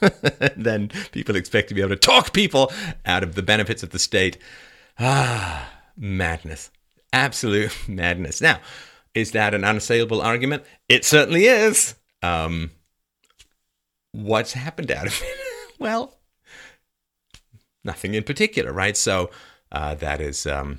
[0.56, 2.70] then people expect to be able to talk people
[3.06, 4.36] out of the benefits of the state.
[4.98, 6.70] Ah, madness.
[7.12, 8.40] Absolute madness.
[8.40, 8.60] Now,
[9.14, 10.64] is that an unassailable argument?
[10.88, 11.94] It certainly is.
[12.22, 12.70] Um,
[14.12, 15.74] what's happened out of it?
[15.78, 16.18] well,
[17.84, 18.96] nothing in particular, right?
[18.96, 19.30] So
[19.72, 20.78] uh, that is um,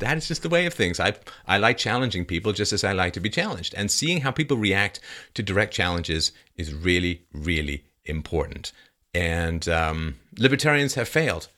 [0.00, 1.00] that is just the way of things.
[1.00, 1.14] I
[1.46, 4.56] I like challenging people just as I like to be challenged, and seeing how people
[4.56, 5.00] react
[5.34, 8.72] to direct challenges is really really important.
[9.14, 11.48] And um, libertarians have failed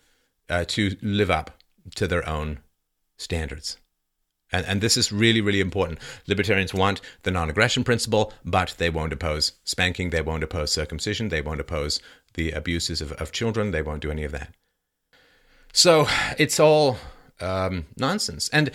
[0.51, 1.63] uh, to live up
[1.95, 2.59] to their own
[3.17, 3.79] standards.
[4.53, 6.01] And, and this is really, really important.
[6.27, 11.29] Libertarians want the non aggression principle, but they won't oppose spanking, they won't oppose circumcision,
[11.29, 12.01] they won't oppose
[12.35, 14.53] the abuses of, of children, they won't do any of that.
[15.73, 16.99] So it's all
[17.41, 18.49] um, nonsense.
[18.53, 18.73] And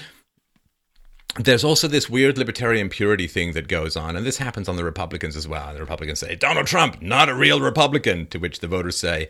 [1.37, 4.85] there's also this weird libertarian purity thing that goes on, and this happens on the
[4.85, 5.67] Republicans as well.
[5.67, 9.27] And the Republicans say, Donald Trump, not a real Republican, to which the voters say,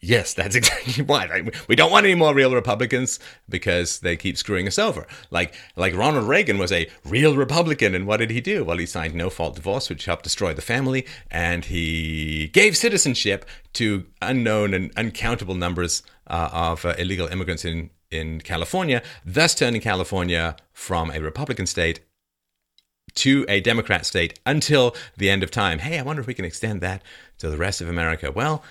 [0.00, 1.50] Yes, that's exactly why.
[1.68, 3.18] We don't want any more real Republicans
[3.48, 5.06] because they keep screwing us over.
[5.30, 8.64] Like like Ronald Reagan was a real Republican, and what did he do?
[8.64, 13.44] Well, he signed no fault divorce, which helped destroy the family, and he gave citizenship
[13.74, 19.80] to unknown and uncountable numbers uh, of uh, illegal immigrants in in California, thus turning
[19.80, 22.00] California from a Republican state
[23.14, 25.80] to a Democrat state until the end of time.
[25.80, 27.02] Hey, I wonder if we can extend that
[27.38, 28.30] to the rest of America.
[28.30, 28.62] Well,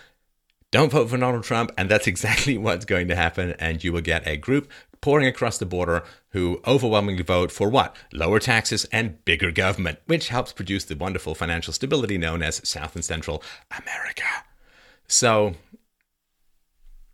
[0.76, 3.56] don't vote for Donald Trump, and that's exactly what's going to happen.
[3.60, 4.70] And you will get a group
[5.00, 7.96] pouring across the border who overwhelmingly vote for what?
[8.12, 12.94] Lower taxes and bigger government, which helps produce the wonderful financial stability known as South
[12.96, 14.26] and Central America.
[15.08, 15.56] So,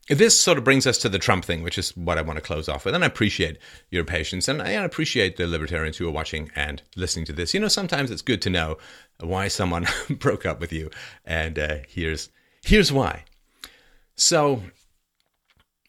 [0.08, 2.42] this sort of brings us to the Trump thing, which is what I want to
[2.42, 2.96] close off with.
[2.96, 3.60] And I appreciate
[3.92, 7.54] your patience, and I appreciate the libertarians who are watching and listening to this.
[7.54, 8.80] You know, sometimes it's good to know
[9.20, 10.90] why someone broke up with you,
[11.26, 12.30] and uh, here's
[12.64, 13.26] here's why.
[14.22, 14.62] So,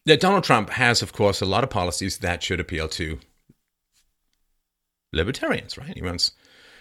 [0.07, 3.19] that Donald Trump has, of course, a lot of policies that should appeal to
[5.13, 5.95] libertarians, right?
[5.95, 6.31] He wants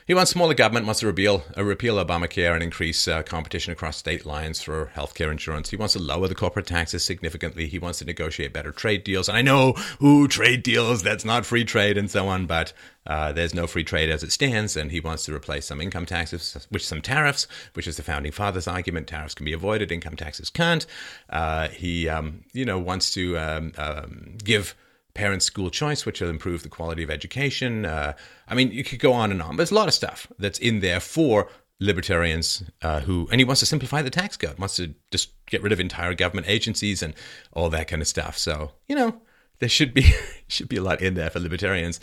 [0.07, 3.97] he wants smaller government, wants to repeal, uh, repeal Obamacare and increase uh, competition across
[3.97, 5.71] state lines for healthcare insurance.
[5.71, 7.67] He wants to lower the corporate taxes significantly.
[7.67, 9.29] He wants to negotiate better trade deals.
[9.29, 12.73] And I know, ooh, trade deals, that's not free trade and so on, but
[13.07, 14.77] uh, there's no free trade as it stands.
[14.77, 18.33] And he wants to replace some income taxes with some tariffs, which is the founding
[18.33, 19.07] fathers' argument.
[19.07, 20.87] Tariffs can be avoided, income taxes can't.
[21.31, 24.75] Uh, he, um, you know, wants to um, um, give
[25.15, 27.85] parents' school choice, which will improve the quality of education.
[27.85, 28.15] Uh,
[28.49, 29.57] I mean, you could go on and on.
[29.57, 31.49] There's a lot of stuff that's in there for
[31.81, 35.63] libertarians uh, who, and he wants to simplify the tax code, wants to just get
[35.63, 37.15] rid of entire government agencies and
[37.53, 38.39] all that kind of stuff.
[38.39, 39.21] So, you know,
[39.59, 40.13] there should be
[40.49, 42.01] should be a lot in there for libertarians.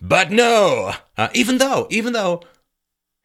[0.00, 2.42] But no, uh, even though, even though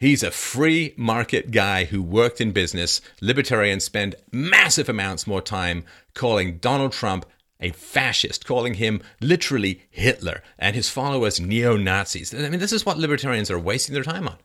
[0.01, 3.01] He's a free market guy who worked in business.
[3.21, 7.23] Libertarians spend massive amounts more time calling Donald Trump
[7.61, 12.33] a fascist, calling him literally Hitler and his followers neo Nazis.
[12.33, 14.37] I mean, this is what libertarians are wasting their time on.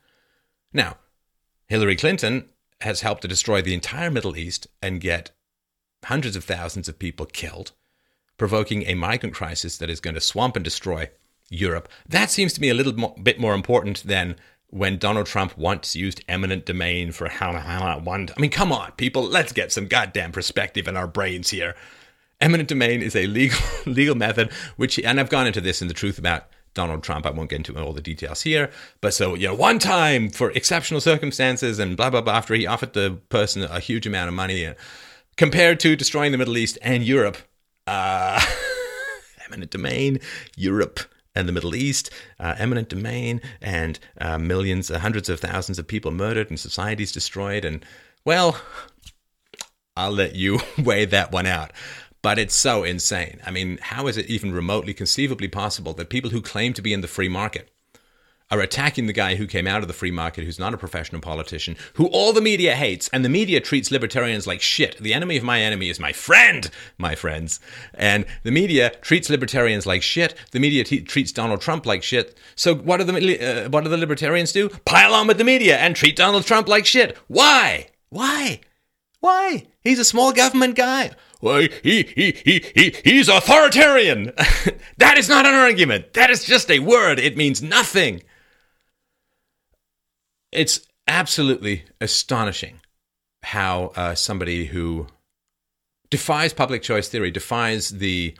[0.73, 0.99] Now,
[1.67, 2.51] Hillary Clinton
[2.83, 5.31] has helped to destroy the entire Middle East and get
[6.05, 7.73] hundreds of thousands of people killed,
[8.37, 11.09] provoking a migrant crisis that is going to swamp and destroy
[11.49, 11.89] Europe.
[12.09, 14.37] That seems to me a little bit more important than
[14.69, 17.53] when Donald Trump once used eminent domain for how
[18.01, 18.29] one.
[18.37, 21.75] I mean, come on, people, let's get some goddamn perspective in our brains here.
[22.41, 25.95] Eminent domain is a legal legal method which, and I've gone into this in the
[25.95, 27.27] truth about Donald Trump.
[27.27, 28.71] I won't get into all the details here,
[29.01, 32.35] but so you know, one time for exceptional circumstances and blah blah blah.
[32.35, 34.75] After he offered the person a huge amount of money, uh,
[35.37, 37.39] compared to destroying the Middle East and Europe,
[37.87, 38.41] uh,
[39.47, 40.19] eminent domain,
[40.57, 41.01] Europe
[41.35, 42.11] and the Middle East,
[42.41, 47.13] uh, eminent domain, and uh, millions, uh, hundreds of thousands of people murdered and societies
[47.13, 47.65] destroyed.
[47.65, 47.85] And
[48.25, 48.59] well,
[49.97, 51.73] I'll let you weigh that one out.
[52.23, 53.41] But it's so insane.
[53.47, 56.93] I mean, how is it even remotely conceivably possible that people who claim to be
[56.93, 57.71] in the free market
[58.51, 61.21] are attacking the guy who came out of the free market, who's not a professional
[61.21, 64.97] politician, who all the media hates, and the media treats libertarians like shit.
[64.99, 67.59] The enemy of my enemy is my friend, my friends.
[67.95, 70.35] And the media treats libertarians like shit.
[70.53, 72.39] The media t- treats Donald Trump like shit.
[72.55, 74.69] So what do the uh, what do the libertarians do?
[74.85, 77.17] Pile on with the media and treat Donald Trump like shit.
[77.27, 77.89] Why?
[78.11, 78.61] Why?
[79.19, 79.67] Why?
[79.81, 81.11] He's a small government guy.
[81.41, 84.33] Well, he, he, he, he, he's authoritarian.
[84.99, 86.15] that is not an argument.
[86.15, 87.19] That is just a word.
[87.19, 88.23] It means nothing.
[90.51, 92.81] It's absolutely astonishing
[93.43, 95.07] how uh, somebody who
[96.11, 98.35] defies public choice theory, defies the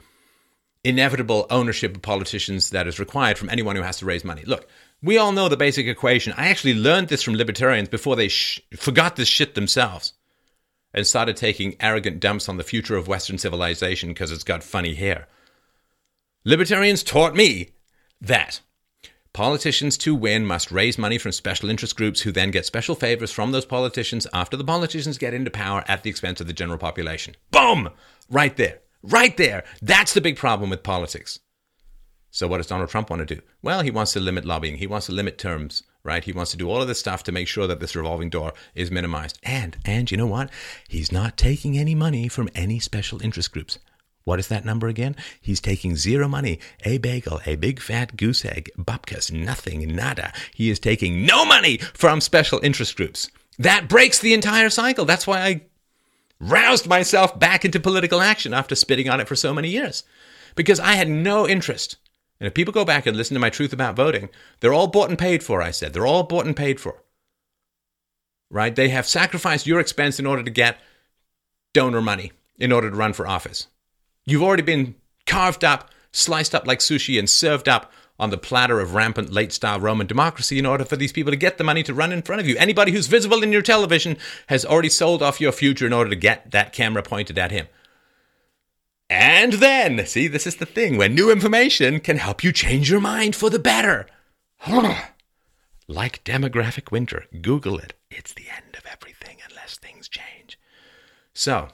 [0.83, 4.43] inevitable ownership of politicians that is required from anyone who has to raise money.
[4.45, 4.67] Look,
[5.01, 6.33] we all know the basic equation.
[6.35, 10.13] I actually learned this from libertarians before they sh- forgot this shit themselves
[10.97, 14.95] and started taking arrogant dumps on the future of Western civilization because it's got funny
[14.95, 15.27] hair.
[16.43, 17.69] Libertarians taught me
[18.19, 18.61] that
[19.31, 23.31] politicians to win must raise money from special interest groups who then get special favors
[23.31, 26.79] from those politicians after the politicians get into power at the expense of the general
[26.79, 27.35] population.
[27.51, 27.89] Boom!
[28.27, 28.79] Right there.
[29.03, 29.65] Right there.
[29.83, 31.37] That's the big problem with politics.
[32.31, 33.41] So, what does Donald Trump want to do?
[33.61, 34.77] Well, he wants to limit lobbying.
[34.77, 36.23] He wants to limit terms, right?
[36.23, 38.53] He wants to do all of this stuff to make sure that this revolving door
[38.73, 39.37] is minimized.
[39.43, 40.49] And, and you know what?
[40.87, 43.77] He's not taking any money from any special interest groups.
[44.23, 45.15] What is that number again?
[45.39, 50.33] He's taking zero money, a bagel, a big fat goose egg, babkas, nothing, nada.
[50.53, 53.29] He is taking no money from special interest groups.
[53.59, 55.05] That breaks the entire cycle.
[55.05, 55.61] That's why I
[56.39, 60.03] roused myself back into political action after spitting on it for so many years.
[60.55, 61.97] Because I had no interest
[62.39, 64.29] and if people go back and listen to my truth about voting,
[64.59, 65.93] they're all bought and paid for, I said.
[65.93, 67.03] They're all bought and paid for.
[68.49, 68.75] Right?
[68.75, 70.77] They have sacrificed your expense in order to get
[71.73, 73.67] donor money in order to run for office.
[74.25, 78.79] You've already been carved up, sliced up like sushi, and served up on the platter
[78.79, 81.83] of rampant late style Roman democracy in order for these people to get the money
[81.83, 82.57] to run in front of you.
[82.57, 84.17] Anybody who's visible in your television
[84.47, 87.67] has already sold off your future in order to get that camera pointed at him.
[89.09, 92.99] And then, see, this is the thing when new information can help you change your
[92.99, 94.07] mind for the better.
[95.87, 97.25] like demographic winter.
[97.41, 97.93] Google it.
[98.11, 100.59] It's the end of everything unless things change.
[101.33, 101.69] So,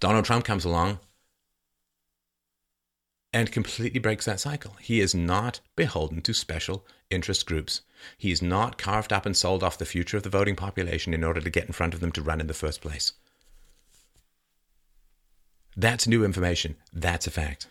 [0.00, 1.00] Donald Trump comes along
[3.32, 4.76] and completely breaks that cycle.
[4.80, 7.82] He is not beholden to special interest groups.
[8.16, 11.40] He's not carved up and sold off the future of the voting population in order
[11.40, 13.12] to get in front of them to run in the first place.
[15.76, 16.76] That's new information.
[16.92, 17.66] That's a fact.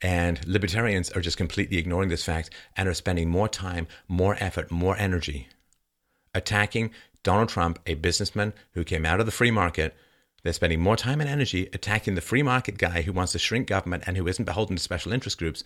[0.00, 4.70] And libertarians are just completely ignoring this fact and are spending more time, more effort,
[4.70, 5.48] more energy
[6.34, 6.90] attacking
[7.22, 9.94] Donald Trump, a businessman who came out of the free market.
[10.42, 13.68] They're spending more time and energy attacking the free market guy who wants to shrink
[13.68, 15.62] government and who isn't beholden to special interest groups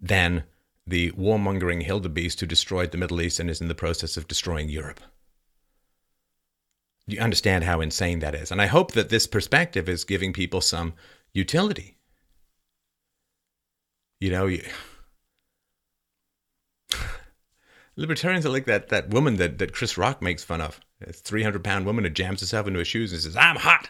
[0.00, 0.44] than
[0.86, 4.68] the warmongering Hildebeest who destroyed the Middle East and is in the process of destroying
[4.68, 5.00] Europe
[7.08, 8.52] you understand how insane that is.
[8.52, 10.92] And I hope that this perspective is giving people some
[11.32, 11.96] utility.
[14.20, 14.62] You know, you,
[17.96, 20.80] libertarians are like that that woman that, that Chris Rock makes fun of.
[21.06, 23.88] A 300 pound woman who jams herself into her shoes and says, I'm hot.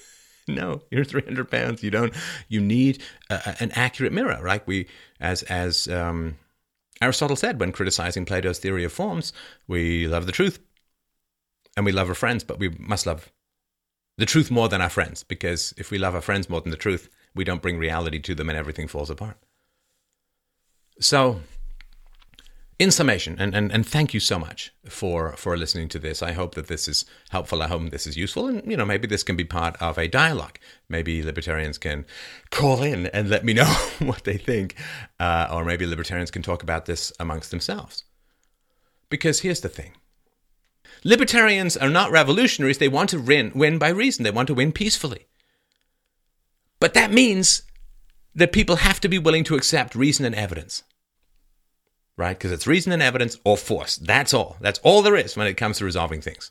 [0.48, 1.82] no, you're 300 pounds.
[1.82, 2.12] You don't,
[2.48, 4.66] you need a, an accurate mirror, right?
[4.66, 4.88] We,
[5.20, 6.36] as, as, um,
[7.00, 9.32] Aristotle said when criticizing Plato's theory of forms,
[9.68, 10.58] we love the truth,
[11.78, 13.30] and we love our friends, but we must love
[14.16, 16.76] the truth more than our friends, because if we love our friends more than the
[16.76, 19.36] truth, we don't bring reality to them and everything falls apart.
[20.98, 21.40] So,
[22.80, 26.20] in summation, and, and, and thank you so much for, for listening to this.
[26.20, 27.62] I hope that this is helpful.
[27.62, 28.48] I hope this is useful.
[28.48, 30.58] And, you know, maybe this can be part of a dialogue.
[30.88, 32.06] Maybe libertarians can
[32.50, 33.66] call in and let me know
[34.00, 34.74] what they think.
[35.20, 38.02] Uh, or maybe libertarians can talk about this amongst themselves.
[39.10, 39.92] Because here's the thing
[41.04, 42.78] Libertarians are not revolutionaries.
[42.78, 44.24] They want to win, win by reason.
[44.24, 45.26] They want to win peacefully.
[46.80, 47.62] But that means
[48.34, 50.82] that people have to be willing to accept reason and evidence.
[52.16, 52.36] Right?
[52.36, 53.96] Because it's reason and evidence or force.
[53.96, 54.56] That's all.
[54.60, 56.50] That's all there is when it comes to resolving things.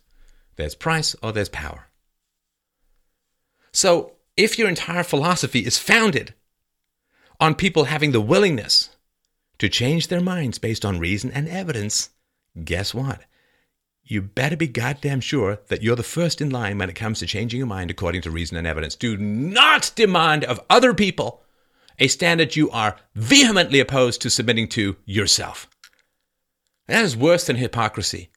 [0.55, 1.87] There's price or there's power.
[3.71, 6.33] So, if your entire philosophy is founded
[7.39, 8.89] on people having the willingness
[9.59, 12.09] to change their minds based on reason and evidence,
[12.63, 13.21] guess what?
[14.07, 17.25] You better be goddamn sure that you're the first in line when it comes to
[17.25, 18.95] changing your mind according to reason and evidence.
[18.95, 21.43] Do not demand of other people
[21.99, 25.69] a standard you are vehemently opposed to submitting to yourself.
[26.87, 28.29] That is worse than hypocrisy.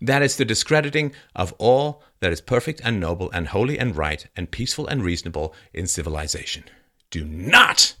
[0.00, 4.26] That is the discrediting of all that is perfect and noble and holy and right
[4.36, 6.64] and peaceful and reasonable in civilization.
[7.10, 7.94] Do not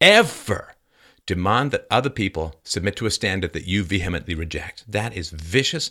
[0.00, 0.74] ever
[1.26, 4.84] demand that other people submit to a standard that you vehemently reject.
[4.90, 5.90] That is vicious,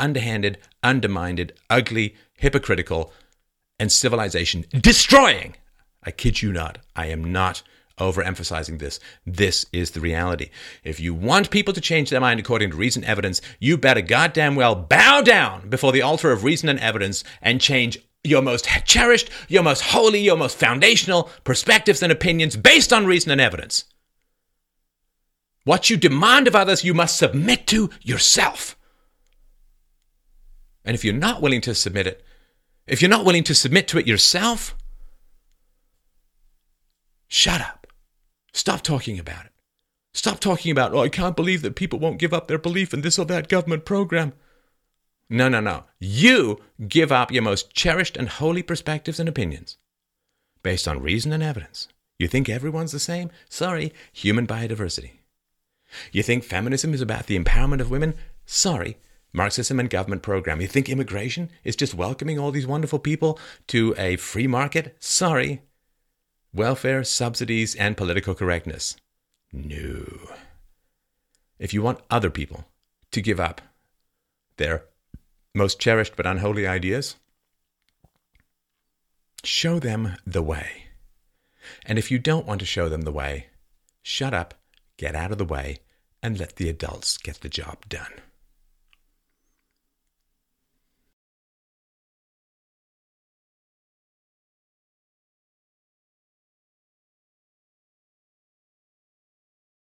[0.00, 3.12] underhanded, undermined, ugly, hypocritical,
[3.78, 5.54] and civilization destroying.
[6.02, 6.78] I kid you not.
[6.96, 7.62] I am not
[7.98, 8.98] overemphasizing this.
[9.26, 10.50] This is the reality.
[10.82, 14.00] If you want people to change their mind according to reason and evidence, you better
[14.00, 18.66] goddamn well bow down before the altar of reason and evidence and change your most
[18.84, 23.84] cherished, your most holy, your most foundational perspectives and opinions based on reason and evidence.
[25.64, 28.76] What you demand of others, you must submit to yourself.
[30.84, 32.24] And if you're not willing to submit it,
[32.86, 34.74] if you're not willing to submit to it yourself,
[37.28, 37.86] shut up.
[38.52, 39.52] Stop talking about it.
[40.12, 43.02] Stop talking about, oh, I can't believe that people won't give up their belief in
[43.02, 44.32] this or that government program.
[45.28, 45.84] No, no, no.
[46.00, 46.58] You
[46.88, 49.78] give up your most cherished and holy perspectives and opinions
[50.62, 51.86] based on reason and evidence.
[52.18, 53.30] You think everyone's the same?
[53.48, 55.12] Sorry, human biodiversity.
[56.12, 58.14] You think feminism is about the empowerment of women?
[58.44, 58.96] Sorry,
[59.32, 60.60] Marxism and government program.
[60.60, 64.96] You think immigration is just welcoming all these wonderful people to a free market?
[64.98, 65.62] Sorry.
[66.52, 68.96] welfare, subsidies, and political correctness.
[69.52, 70.04] No.
[71.58, 72.66] If you want other people
[73.12, 73.60] to give up
[74.56, 74.84] their
[75.54, 77.16] most cherished but unholy ideas,
[79.44, 80.84] show them the way.
[81.84, 83.46] And if you don't want to show them the way,
[84.02, 84.54] shut up,
[84.96, 85.78] get out of the way,
[86.22, 88.12] and let the adults get the job done.